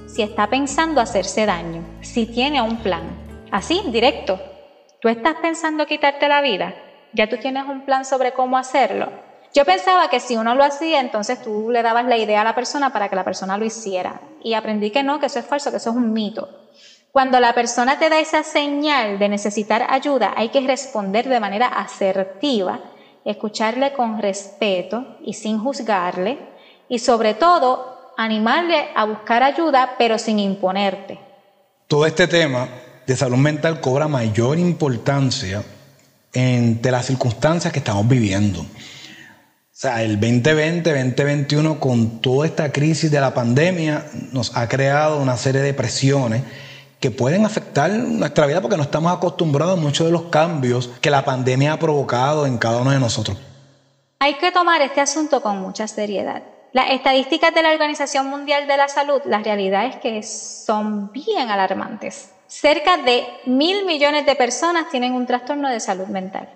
si 0.06 0.22
está 0.22 0.48
pensando 0.48 1.02
hacerse 1.02 1.44
daño, 1.44 1.84
si 2.00 2.24
tiene 2.24 2.62
un 2.62 2.78
plan. 2.78 3.02
Así, 3.50 3.82
directo. 3.88 4.40
¿Tú 5.00 5.08
estás 5.08 5.34
pensando 5.42 5.84
quitarte 5.84 6.28
la 6.28 6.40
vida? 6.40 6.74
¿Ya 7.12 7.28
tú 7.28 7.36
tienes 7.36 7.64
un 7.68 7.84
plan 7.84 8.06
sobre 8.06 8.32
cómo 8.32 8.56
hacerlo? 8.56 9.12
Yo 9.52 9.66
pensaba 9.66 10.08
que 10.08 10.20
si 10.20 10.38
uno 10.38 10.54
lo 10.54 10.64
hacía, 10.64 11.00
entonces 11.00 11.42
tú 11.42 11.70
le 11.70 11.82
dabas 11.82 12.06
la 12.06 12.16
idea 12.16 12.40
a 12.40 12.44
la 12.44 12.54
persona 12.54 12.90
para 12.90 13.10
que 13.10 13.16
la 13.16 13.24
persona 13.24 13.58
lo 13.58 13.66
hiciera. 13.66 14.22
Y 14.42 14.54
aprendí 14.54 14.90
que 14.90 15.02
no, 15.02 15.20
que 15.20 15.26
eso 15.26 15.40
es 15.40 15.46
falso, 15.46 15.70
que 15.70 15.76
eso 15.76 15.90
es 15.90 15.96
un 15.96 16.14
mito. 16.14 16.48
Cuando 17.14 17.38
la 17.38 17.54
persona 17.54 17.97
te 17.97 18.09
da 18.09 18.18
esa 18.18 18.42
señal 18.42 19.21
de 19.21 19.28
necesitar 19.28 19.87
ayuda, 19.88 20.35
hay 20.37 20.49
que 20.49 20.61
responder 20.62 21.28
de 21.28 21.38
manera 21.38 21.68
asertiva, 21.68 22.80
escucharle 23.25 23.92
con 23.92 24.21
respeto 24.21 25.16
y 25.25 25.35
sin 25.35 25.61
juzgarle, 25.61 26.40
y 26.88 26.99
sobre 26.99 27.35
todo 27.35 28.14
animarle 28.16 28.88
a 28.97 29.04
buscar 29.04 29.44
ayuda, 29.44 29.94
pero 29.97 30.18
sin 30.18 30.40
imponerte. 30.40 31.21
Todo 31.87 32.04
este 32.04 32.26
tema 32.26 32.68
de 33.06 33.14
salud 33.14 33.37
mental 33.37 33.80
cobra 33.80 34.09
mayor 34.09 34.59
importancia 34.59 35.62
entre 36.33 36.90
las 36.90 37.06
circunstancias 37.06 37.73
que 37.73 37.78
estamos 37.78 38.09
viviendo. 38.09 38.62
O 38.62 38.66
sea, 39.71 40.02
el 40.02 40.18
2020, 40.18 40.90
2021, 40.90 41.78
con 41.78 42.21
toda 42.21 42.44
esta 42.44 42.73
crisis 42.73 43.09
de 43.09 43.21
la 43.21 43.33
pandemia, 43.33 44.04
nos 44.33 44.56
ha 44.56 44.68
creado 44.68 45.23
una 45.23 45.37
serie 45.37 45.61
de 45.61 45.75
presiones 45.75 46.42
que 47.04 47.11
pueden 47.11 47.44
afectar 47.44 47.90
nuestra 47.90 48.46
vida 48.46 48.62
porque 48.62 48.78
no 48.78 48.82
estamos 48.82 49.12
acostumbrados 49.12 49.78
a 49.78 49.82
muchos 49.82 50.06
de 50.06 50.11
los 50.11 50.23
cambios 50.30 50.88
que 51.02 51.11
la 51.11 51.23
pandemia 51.23 51.75
ha 51.75 51.78
provocado 51.78 52.46
en 52.46 52.56
cada 52.56 52.80
uno 52.80 52.92
de 52.92 52.99
nosotros. 52.99 53.37
Hay 54.20 54.38
que 54.38 54.50
tomar 54.50 54.80
este 54.80 55.02
asunto 55.02 55.42
con 55.42 55.58
mucha 55.61 55.87
seriedad. 55.87 56.42
Las 56.73 56.92
estadísticas 56.92 57.52
de 57.52 57.62
la 57.62 57.73
Organización 57.73 58.28
Mundial 58.28 58.66
de 58.66 58.78
la 58.78 58.88
Salud, 58.88 59.20
la 59.26 59.40
realidad 59.40 59.84
es 59.84 59.96
que 59.96 60.23
son 60.23 61.12
bien 61.12 61.50
alarmantes. 61.50 62.30
Cerca 62.46 62.96
de 62.96 63.26
mil 63.44 63.84
millones 63.84 64.25
de 64.25 64.34
personas 64.34 64.88
tienen 64.88 65.12
un 65.12 65.26
trastorno 65.26 65.68
de 65.68 65.80
salud 65.80 66.06
mental. 66.06 66.49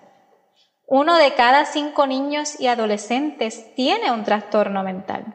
Uno 0.87 1.19
de 1.19 1.35
cada 1.35 1.67
cinco 1.67 2.07
niños 2.07 2.59
y 2.59 2.69
adolescentes 2.69 3.75
tiene 3.75 4.11
un 4.13 4.25
trastorno 4.25 4.83
mental. 4.83 5.27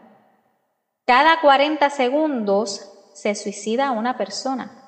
Cada 1.06 1.40
40 1.40 1.88
segundos 1.92 2.90
se 3.14 3.36
suicida 3.36 3.92
una 3.92 4.18
persona. 4.18 4.80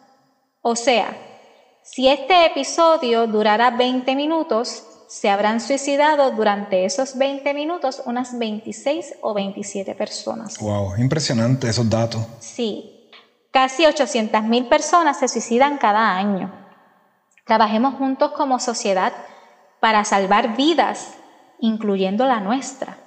O 0.67 0.75
sea, 0.75 1.15
si 1.83 2.07
este 2.07 2.47
episodio 2.47 3.27
durara 3.27 3.69
20 3.69 4.15
minutos, 4.15 4.83
se 5.07 5.29
habrán 5.29 5.61
suicidado 5.61 6.31
durante 6.31 6.85
esos 6.85 7.17
20 7.19 7.53
minutos 7.53 8.01
unas 8.05 8.39
26 8.39 9.17
o 9.21 9.35
27 9.35 9.93
personas. 9.93 10.57
Wow, 10.57 10.95
impresionante 10.97 11.69
esos 11.69 11.87
datos. 11.87 12.25
Sí, 12.39 12.95
Casi 13.55 13.83
800.000 13.83 14.67
personas 14.67 15.17
se 15.17 15.29
suicidan 15.29 15.77
cada 15.77 16.17
año. 16.17 16.51
Trabajemos 17.45 17.95
juntos 17.95 18.33
como 18.35 18.59
sociedad 18.59 19.13
para 19.79 20.03
salvar 20.03 20.57
vidas, 20.57 21.11
incluyendo 21.61 22.25
la 22.25 22.41
nuestra. 22.41 22.97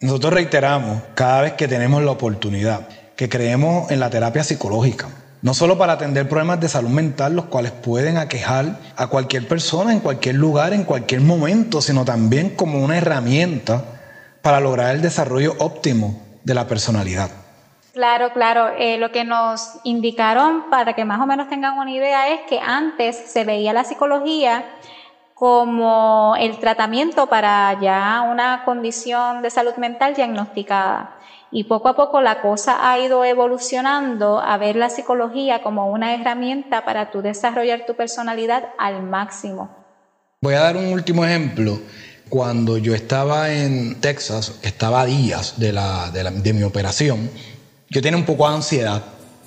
Nosotros 0.00 0.34
reiteramos 0.34 1.02
cada 1.16 1.42
vez 1.42 1.54
que 1.54 1.66
tenemos 1.66 2.00
la 2.04 2.12
oportunidad 2.12 2.86
que 3.16 3.28
creemos 3.28 3.90
en 3.90 3.98
la 3.98 4.08
terapia 4.08 4.44
psicológica, 4.44 5.08
no 5.42 5.54
solo 5.54 5.78
para 5.78 5.94
atender 5.94 6.28
problemas 6.28 6.60
de 6.60 6.68
salud 6.68 6.90
mental, 6.90 7.36
los 7.36 7.46
cuales 7.46 7.72
pueden 7.72 8.16
aquejar 8.16 8.78
a 8.96 9.06
cualquier 9.06 9.46
persona 9.46 9.92
en 9.92 10.00
cualquier 10.00 10.34
lugar, 10.34 10.72
en 10.72 10.84
cualquier 10.84 11.20
momento, 11.20 11.80
sino 11.80 12.04
también 12.04 12.50
como 12.50 12.82
una 12.82 12.98
herramienta 12.98 13.84
para 14.42 14.60
lograr 14.60 14.94
el 14.94 15.02
desarrollo 15.02 15.54
óptimo 15.58 16.20
de 16.44 16.54
la 16.54 16.66
personalidad. 16.66 17.30
Claro, 17.92 18.32
claro. 18.32 18.68
Eh, 18.78 18.96
lo 18.98 19.10
que 19.10 19.24
nos 19.24 19.78
indicaron, 19.84 20.70
para 20.70 20.94
que 20.94 21.04
más 21.04 21.20
o 21.20 21.26
menos 21.26 21.48
tengan 21.48 21.78
una 21.78 21.90
idea, 21.90 22.28
es 22.28 22.40
que 22.48 22.60
antes 22.60 23.16
se 23.16 23.44
veía 23.44 23.72
la 23.72 23.84
psicología 23.84 24.64
como 25.34 26.34
el 26.38 26.58
tratamiento 26.58 27.28
para 27.28 27.78
ya 27.80 28.22
una 28.28 28.64
condición 28.64 29.42
de 29.42 29.50
salud 29.50 29.74
mental 29.76 30.14
diagnosticada. 30.14 31.14
Y 31.50 31.64
poco 31.64 31.88
a 31.88 31.96
poco 31.96 32.20
la 32.20 32.42
cosa 32.42 32.90
ha 32.90 32.98
ido 32.98 33.24
evolucionando 33.24 34.38
a 34.38 34.58
ver 34.58 34.76
la 34.76 34.90
psicología 34.90 35.62
como 35.62 35.90
una 35.90 36.14
herramienta 36.14 36.84
para 36.84 37.10
tu 37.10 37.22
desarrollar 37.22 37.86
tu 37.86 37.94
personalidad 37.94 38.70
al 38.78 39.02
máximo. 39.02 39.70
Voy 40.42 40.54
a 40.54 40.60
dar 40.60 40.76
un 40.76 40.92
último 40.92 41.24
ejemplo. 41.24 41.80
Cuando 42.28 42.76
yo 42.76 42.94
estaba 42.94 43.50
en 43.50 44.00
Texas, 44.00 44.58
estaba 44.62 45.00
a 45.00 45.06
días 45.06 45.58
de, 45.58 45.72
la, 45.72 46.10
de, 46.10 46.22
de 46.22 46.52
mi 46.52 46.62
operación, 46.62 47.30
yo 47.88 48.02
tenía 48.02 48.18
un 48.18 48.26
poco 48.26 48.46
de 48.48 48.56
ansiedad 48.56 49.02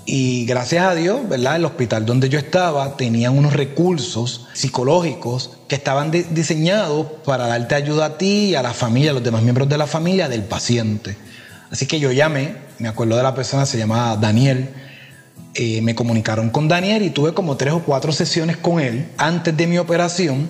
y 0.05 0.45
gracias 0.45 0.83
a 0.83 0.95
Dios, 0.95 1.29
¿verdad? 1.29 1.57
El 1.57 1.65
hospital 1.65 2.05
donde 2.05 2.27
yo 2.27 2.39
estaba 2.39 2.97
tenía 2.97 3.29
unos 3.29 3.53
recursos 3.53 4.47
psicológicos 4.53 5.51
que 5.67 5.75
estaban 5.75 6.11
diseñados 6.11 7.05
para 7.23 7.47
darte 7.47 7.75
ayuda 7.75 8.05
a 8.05 8.17
ti 8.17 8.49
y 8.49 8.55
a 8.55 8.63
la 8.63 8.73
familia, 8.73 9.11
a 9.11 9.13
los 9.13 9.23
demás 9.23 9.43
miembros 9.43 9.69
de 9.69 9.77
la 9.77 9.85
familia 9.85 10.27
del 10.27 10.43
paciente. 10.43 11.15
Así 11.71 11.85
que 11.85 11.99
yo 11.99 12.11
llamé, 12.11 12.55
me 12.79 12.89
acuerdo 12.89 13.15
de 13.15 13.23
la 13.23 13.33
persona, 13.33 13.65
se 13.65 13.77
llamaba 13.77 14.17
Daniel. 14.17 14.69
Eh, 15.53 15.81
me 15.81 15.95
comunicaron 15.95 16.49
con 16.49 16.67
Daniel 16.67 17.01
y 17.01 17.09
tuve 17.09 17.33
como 17.33 17.57
tres 17.57 17.73
o 17.73 17.79
cuatro 17.79 18.11
sesiones 18.11 18.57
con 18.57 18.79
él 18.79 19.09
antes 19.17 19.55
de 19.55 19.67
mi 19.67 19.77
operación 19.77 20.49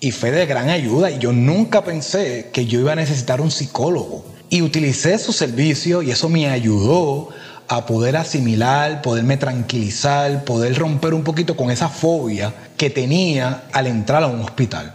y 0.00 0.10
fue 0.10 0.30
de 0.30 0.46
gran 0.46 0.70
ayuda. 0.70 1.10
Y 1.10 1.18
yo 1.18 1.32
nunca 1.32 1.84
pensé 1.84 2.50
que 2.52 2.66
yo 2.66 2.80
iba 2.80 2.92
a 2.92 2.96
necesitar 2.96 3.40
un 3.40 3.50
psicólogo 3.50 4.24
y 4.48 4.62
utilicé 4.62 5.18
su 5.18 5.32
servicio 5.32 6.02
y 6.02 6.10
eso 6.10 6.28
me 6.28 6.48
ayudó 6.48 7.28
a 7.68 7.84
poder 7.84 8.16
asimilar, 8.16 9.02
poderme 9.02 9.36
tranquilizar, 9.36 10.44
poder 10.44 10.78
romper 10.78 11.14
un 11.14 11.24
poquito 11.24 11.56
con 11.56 11.70
esa 11.70 11.88
fobia 11.88 12.54
que 12.76 12.90
tenía 12.90 13.64
al 13.72 13.86
entrar 13.86 14.22
a 14.22 14.28
un 14.28 14.40
hospital. 14.40 14.94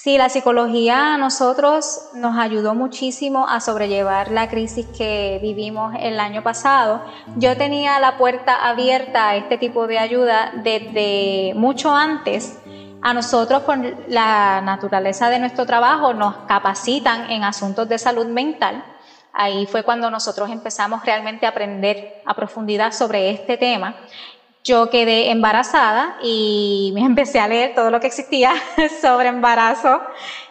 Sí, 0.00 0.16
la 0.16 0.28
psicología 0.28 1.14
a 1.14 1.18
nosotros 1.18 2.02
nos 2.14 2.38
ayudó 2.38 2.76
muchísimo 2.76 3.48
a 3.48 3.58
sobrellevar 3.58 4.30
la 4.30 4.48
crisis 4.48 4.86
que 4.96 5.40
vivimos 5.42 5.92
el 5.98 6.20
año 6.20 6.44
pasado. 6.44 7.02
Yo 7.34 7.56
tenía 7.56 7.98
la 7.98 8.16
puerta 8.16 8.68
abierta 8.68 9.30
a 9.30 9.34
este 9.34 9.58
tipo 9.58 9.88
de 9.88 9.98
ayuda 9.98 10.52
desde 10.62 11.52
mucho 11.56 11.92
antes 11.96 12.60
a 13.02 13.12
nosotros, 13.12 13.62
por 13.62 13.76
la 14.08 14.60
naturaleza 14.60 15.30
de 15.30 15.40
nuestro 15.40 15.66
trabajo, 15.66 16.14
nos 16.14 16.36
capacitan 16.46 17.28
en 17.32 17.42
asuntos 17.42 17.88
de 17.88 17.98
salud 17.98 18.26
mental. 18.26 18.84
Ahí 19.32 19.66
fue 19.66 19.82
cuando 19.82 20.12
nosotros 20.12 20.48
empezamos 20.50 21.04
realmente 21.04 21.44
a 21.44 21.48
aprender 21.48 22.22
a 22.24 22.34
profundidad 22.34 22.92
sobre 22.92 23.30
este 23.30 23.56
tema. 23.56 23.96
Yo 24.68 24.90
quedé 24.90 25.30
embarazada 25.30 26.18
y 26.22 26.90
me 26.94 27.00
empecé 27.00 27.40
a 27.40 27.48
leer 27.48 27.74
todo 27.74 27.90
lo 27.90 28.00
que 28.00 28.06
existía 28.06 28.52
sobre 29.00 29.28
embarazo, 29.28 29.98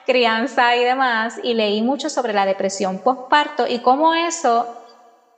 crianza 0.07 0.75
y 0.75 0.83
demás, 0.83 1.39
y 1.43 1.53
leí 1.53 1.83
mucho 1.83 2.09
sobre 2.09 2.33
la 2.33 2.47
depresión 2.47 2.97
postparto 2.97 3.67
y 3.67 3.77
cómo 3.77 4.15
eso 4.15 4.65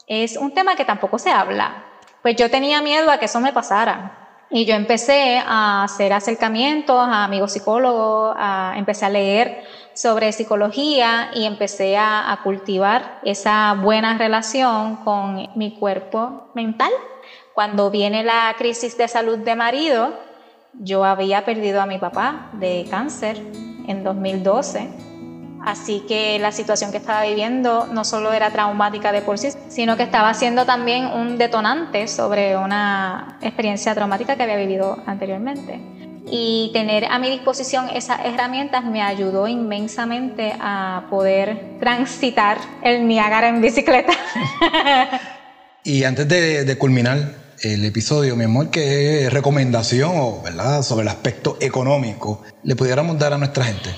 es 0.08 0.38
un 0.38 0.54
tema 0.54 0.78
que 0.78 0.86
tampoco 0.86 1.20
se 1.20 1.30
habla. 1.30 1.84
Pues 2.22 2.38
yo 2.38 2.50
tenía 2.50 2.82
miedo 2.82 3.12
a 3.12 3.18
que 3.18 3.26
eso 3.26 3.42
me 3.42 3.52
pasara. 3.52 4.46
Y 4.50 4.64
yo 4.64 4.76
empecé 4.76 5.44
a 5.46 5.84
hacer 5.84 6.14
acercamientos 6.14 6.98
a 6.98 7.26
amigos 7.26 7.52
psicólogos, 7.52 8.34
a, 8.38 8.76
empecé 8.78 9.06
a 9.06 9.10
leer 9.10 9.62
sobre 9.94 10.32
psicología 10.32 11.32
y 11.36 11.44
empecé 11.44 11.98
a, 11.98 12.32
a, 12.32 12.42
cultivar 12.44 13.20
esa 13.26 13.74
buena 13.74 14.18
relación 14.18 15.04
con 15.04 15.50
mi 15.56 15.78
cuerpo 15.78 16.50
mental. 16.56 16.92
Cuando 17.60 17.92
viene 17.92 18.24
la 18.24 18.56
crisis 18.58 18.98
de 18.98 19.10
salud 19.10 19.40
de 19.40 19.54
marido, 19.54 20.14
yo 20.76 21.04
había 21.04 21.44
perdido 21.44 21.82
a 21.82 21.86
mi 21.86 21.98
papá 21.98 22.52
de 22.54 22.88
cáncer 22.90 23.36
en 23.86 24.02
2012 24.02 24.88
Así 25.66 26.06
que 26.08 26.40
la 26.40 26.54
situación 26.54 26.92
que 26.92 26.98
estaba 27.00 27.24
viviendo 27.24 27.86
no 27.92 28.06
solo 28.06 28.32
era 28.32 28.50
traumática 28.52 29.12
de 29.12 29.22
por 29.22 29.38
sí, 29.38 29.50
sino 29.68 29.98
que 29.98 30.04
estaba 30.04 30.34
siendo 30.36 30.66
también 30.66 31.08
un 31.08 31.38
detonante 31.38 32.08
sobre 32.08 32.56
una 32.56 33.38
experiencia 33.42 33.94
traumática 33.94 34.38
que 34.38 34.44
había 34.44 34.56
vivido 34.56 35.04
anteriormente. 35.06 35.82
Y 36.32 36.70
tener 36.72 37.04
a 37.12 37.20
mi 37.20 37.30
disposición 37.30 37.90
esas 37.94 38.22
herramientas 38.24 38.86
me 38.86 39.02
ayudó 39.02 39.50
inmensamente 39.50 40.56
a 40.62 41.08
poder 41.10 41.78
transitar 41.82 42.58
el 42.84 43.06
Niágara 43.06 43.50
en 43.50 43.60
bicicleta. 43.60 44.14
y 45.84 46.06
antes 46.06 46.26
de, 46.26 46.78
culminar 46.78 47.39
el 47.62 47.86
episodio, 47.86 48.36
mi 48.36 48.46
amor, 48.46 48.70
¿qué 48.70 49.28
recomendación 49.30 50.44
¿verdad? 50.44 50.82
sobre 50.82 51.04
el 51.04 51.10
aspecto 51.10 51.58
económico 51.60 52.44
le 52.64 52.76
pudiéramos 52.76 53.18
dar 53.20 53.34
a 53.34 53.38
nuestra 53.38 53.66
gente? 53.66 53.90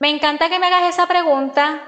Me 0.00 0.10
encanta 0.10 0.48
que 0.48 0.58
me 0.58 0.66
hagas 0.66 0.94
esa 0.94 1.06
pregunta. 1.06 1.80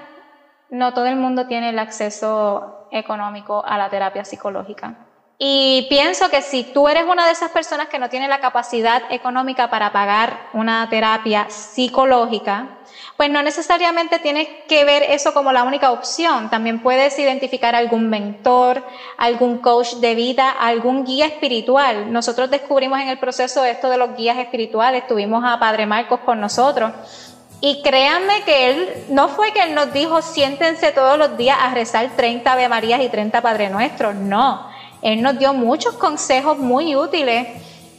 No 0.71 0.95
todo 0.95 1.07
el 1.07 1.17
mundo 1.17 1.47
tiene 1.47 1.71
el 1.71 1.79
acceso 1.79 2.89
económico 2.91 3.65
a 3.65 3.79
la 3.79 3.91
terapia 3.91 4.25
psicológica. 4.25 4.97
Y 5.47 5.83
pienso 5.91 6.31
que 6.31 6.41
si 6.41 6.65
tú 6.65 6.89
eres 6.89 7.05
una 7.05 7.27
de 7.27 7.33
esas 7.33 7.51
personas 7.51 7.89
que 7.89 7.99
no 7.99 8.09
tiene 8.09 8.29
la 8.29 8.41
capacidad 8.41 9.03
económica 9.11 9.69
para 9.69 9.93
pagar 9.93 10.49
una 10.55 10.89
terapia 10.89 11.51
psicológica, 11.51 12.79
pues 13.19 13.29
no 13.29 13.43
necesariamente 13.43 14.19
tienes 14.21 14.49
que 14.67 14.87
ver 14.87 15.03
eso 15.03 15.35
como 15.35 15.53
la 15.53 15.65
única 15.65 15.91
opción. 15.91 16.49
También 16.49 16.81
puedes 16.81 17.19
identificar 17.19 17.75
algún 17.75 18.09
mentor, 18.09 18.83
algún 19.19 19.59
coach 19.59 19.97
de 19.97 20.15
vida, 20.15 20.49
algún 20.49 21.05
guía 21.05 21.27
espiritual. 21.27 22.11
Nosotros 22.11 22.51
descubrimos 22.51 22.99
en 23.01 23.09
el 23.09 23.19
proceso 23.19 23.67
esto 23.67 23.91
de 23.91 23.99
los 23.99 24.17
guías 24.17 24.39
espirituales, 24.39 25.07
tuvimos 25.07 25.45
a 25.45 25.59
Padre 25.59 25.85
Marcos 25.85 26.21
con 26.21 26.41
nosotros 26.41 26.91
y 27.61 27.83
créanme 27.83 28.45
que 28.45 28.71
él, 28.71 29.05
no 29.11 29.29
fue 29.29 29.53
que 29.53 29.63
él 29.63 29.75
nos 29.75 29.93
dijo, 29.93 30.23
siéntense 30.23 30.93
todos 30.93 31.19
los 31.19 31.37
días 31.37 31.59
a 31.61 31.75
rezar 31.75 32.09
30 32.17 32.51
Ave 32.51 32.69
Marías 32.71 33.03
y 33.03 33.11
30 33.11 33.43
Padre 33.43 33.69
Nuestros, 33.69 34.15
no. 34.15 34.73
Él 35.05 35.23
nos 35.23 35.39
dio 35.39 35.55
muchos 35.55 35.95
consejos 35.95 36.59
muy 36.59 36.97
útiles 36.97 37.47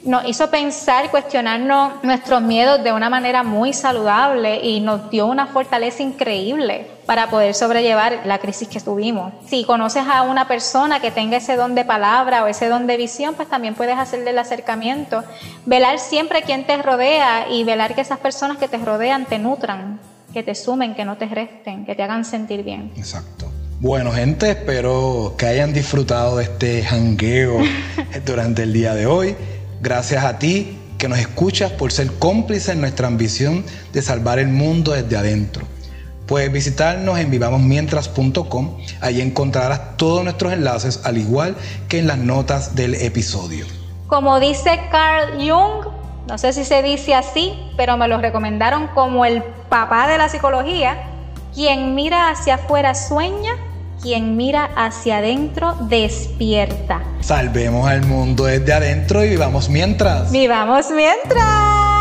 nos 0.05 0.27
hizo 0.27 0.49
pensar, 0.51 1.09
cuestionarnos 1.09 2.03
nuestros 2.03 2.41
miedos 2.41 2.83
de 2.83 2.93
una 2.93 3.09
manera 3.09 3.43
muy 3.43 3.73
saludable 3.73 4.59
y 4.63 4.79
nos 4.79 5.09
dio 5.09 5.25
una 5.25 5.47
fortaleza 5.47 6.03
increíble 6.03 6.87
para 7.07 7.29
poder 7.29 7.55
sobrellevar 7.55 8.21
la 8.25 8.37
crisis 8.37 8.67
que 8.67 8.79
tuvimos. 8.79 9.33
Si 9.47 9.65
conoces 9.65 10.03
a 10.07 10.21
una 10.21 10.47
persona 10.47 10.99
que 10.99 11.09
tenga 11.09 11.37
ese 11.37 11.55
don 11.55 11.73
de 11.73 11.85
palabra 11.85 12.43
o 12.43 12.47
ese 12.47 12.67
don 12.67 12.85
de 12.85 12.97
visión, 12.97 13.33
pues 13.33 13.49
también 13.49 13.73
puedes 13.73 13.97
hacerle 13.97 14.29
el 14.29 14.37
acercamiento. 14.37 15.23
Velar 15.65 15.97
siempre 15.97 16.43
quien 16.43 16.67
te 16.67 16.77
rodea 16.77 17.47
y 17.49 17.63
velar 17.63 17.95
que 17.95 18.01
esas 18.01 18.19
personas 18.19 18.57
que 18.57 18.67
te 18.67 18.77
rodean 18.77 19.25
te 19.25 19.39
nutran, 19.39 19.99
que 20.33 20.43
te 20.43 20.53
sumen, 20.53 20.93
que 20.93 21.05
no 21.05 21.17
te 21.17 21.25
resten, 21.25 21.85
que 21.85 21.95
te 21.95 22.03
hagan 22.03 22.25
sentir 22.25 22.63
bien. 22.63 22.91
Exacto. 22.95 23.54
Bueno, 23.81 24.13
gente, 24.13 24.51
espero 24.51 25.35
que 25.38 25.47
hayan 25.47 25.73
disfrutado 25.73 26.38
de 26.38 26.45
este 26.45 26.81
jangueo 26.81 27.57
durante 28.25 28.63
el 28.63 28.71
día 28.71 28.93
de 28.93 29.05
hoy. 29.05 29.35
Gracias 29.81 30.23
a 30.23 30.39
ti 30.39 30.79
que 30.97 31.09
nos 31.09 31.19
escuchas 31.19 31.73
por 31.73 31.91
ser 31.91 32.13
cómplice 32.13 32.71
en 32.71 32.79
nuestra 32.79 33.07
ambición 33.07 33.65
de 33.91 34.01
salvar 34.01 34.39
el 34.39 34.47
mundo 34.47 34.93
desde 34.93 35.17
adentro. 35.17 35.65
Puedes 36.25 36.51
visitarnos 36.53 37.19
en 37.19 37.29
vivamosmientras.com. 37.29 38.77
Allí 39.01 39.21
encontrarás 39.21 39.97
todos 39.97 40.23
nuestros 40.23 40.53
enlaces, 40.53 41.01
al 41.03 41.17
igual 41.17 41.57
que 41.89 41.99
en 41.99 42.07
las 42.07 42.17
notas 42.17 42.75
del 42.75 42.95
episodio. 42.95 43.65
Como 44.07 44.39
dice 44.39 44.79
Carl 44.89 45.33
Jung, 45.38 45.93
no 46.29 46.38
sé 46.38 46.53
si 46.53 46.63
se 46.63 46.81
dice 46.81 47.13
así, 47.13 47.53
pero 47.75 47.97
me 47.97 48.07
lo 48.07 48.19
recomendaron 48.19 48.88
como 48.88 49.25
el 49.25 49.43
papá 49.67 50.07
de 50.07 50.17
la 50.17 50.29
psicología, 50.29 51.11
quien 51.55 51.95
mira 51.95 52.29
hacia 52.29 52.55
afuera 52.55 52.93
sueña, 52.93 53.53
quien 54.01 54.35
mira 54.35 54.69
hacia 54.75 55.19
adentro 55.19 55.73
despierta. 55.89 57.01
Salvemos 57.21 57.87
al 57.87 58.05
mundo 58.05 58.45
desde 58.45 58.73
adentro 58.73 59.23
y 59.23 59.29
vivamos 59.29 59.69
mientras. 59.69 60.31
Vivamos 60.31 60.91
mientras. 60.91 61.94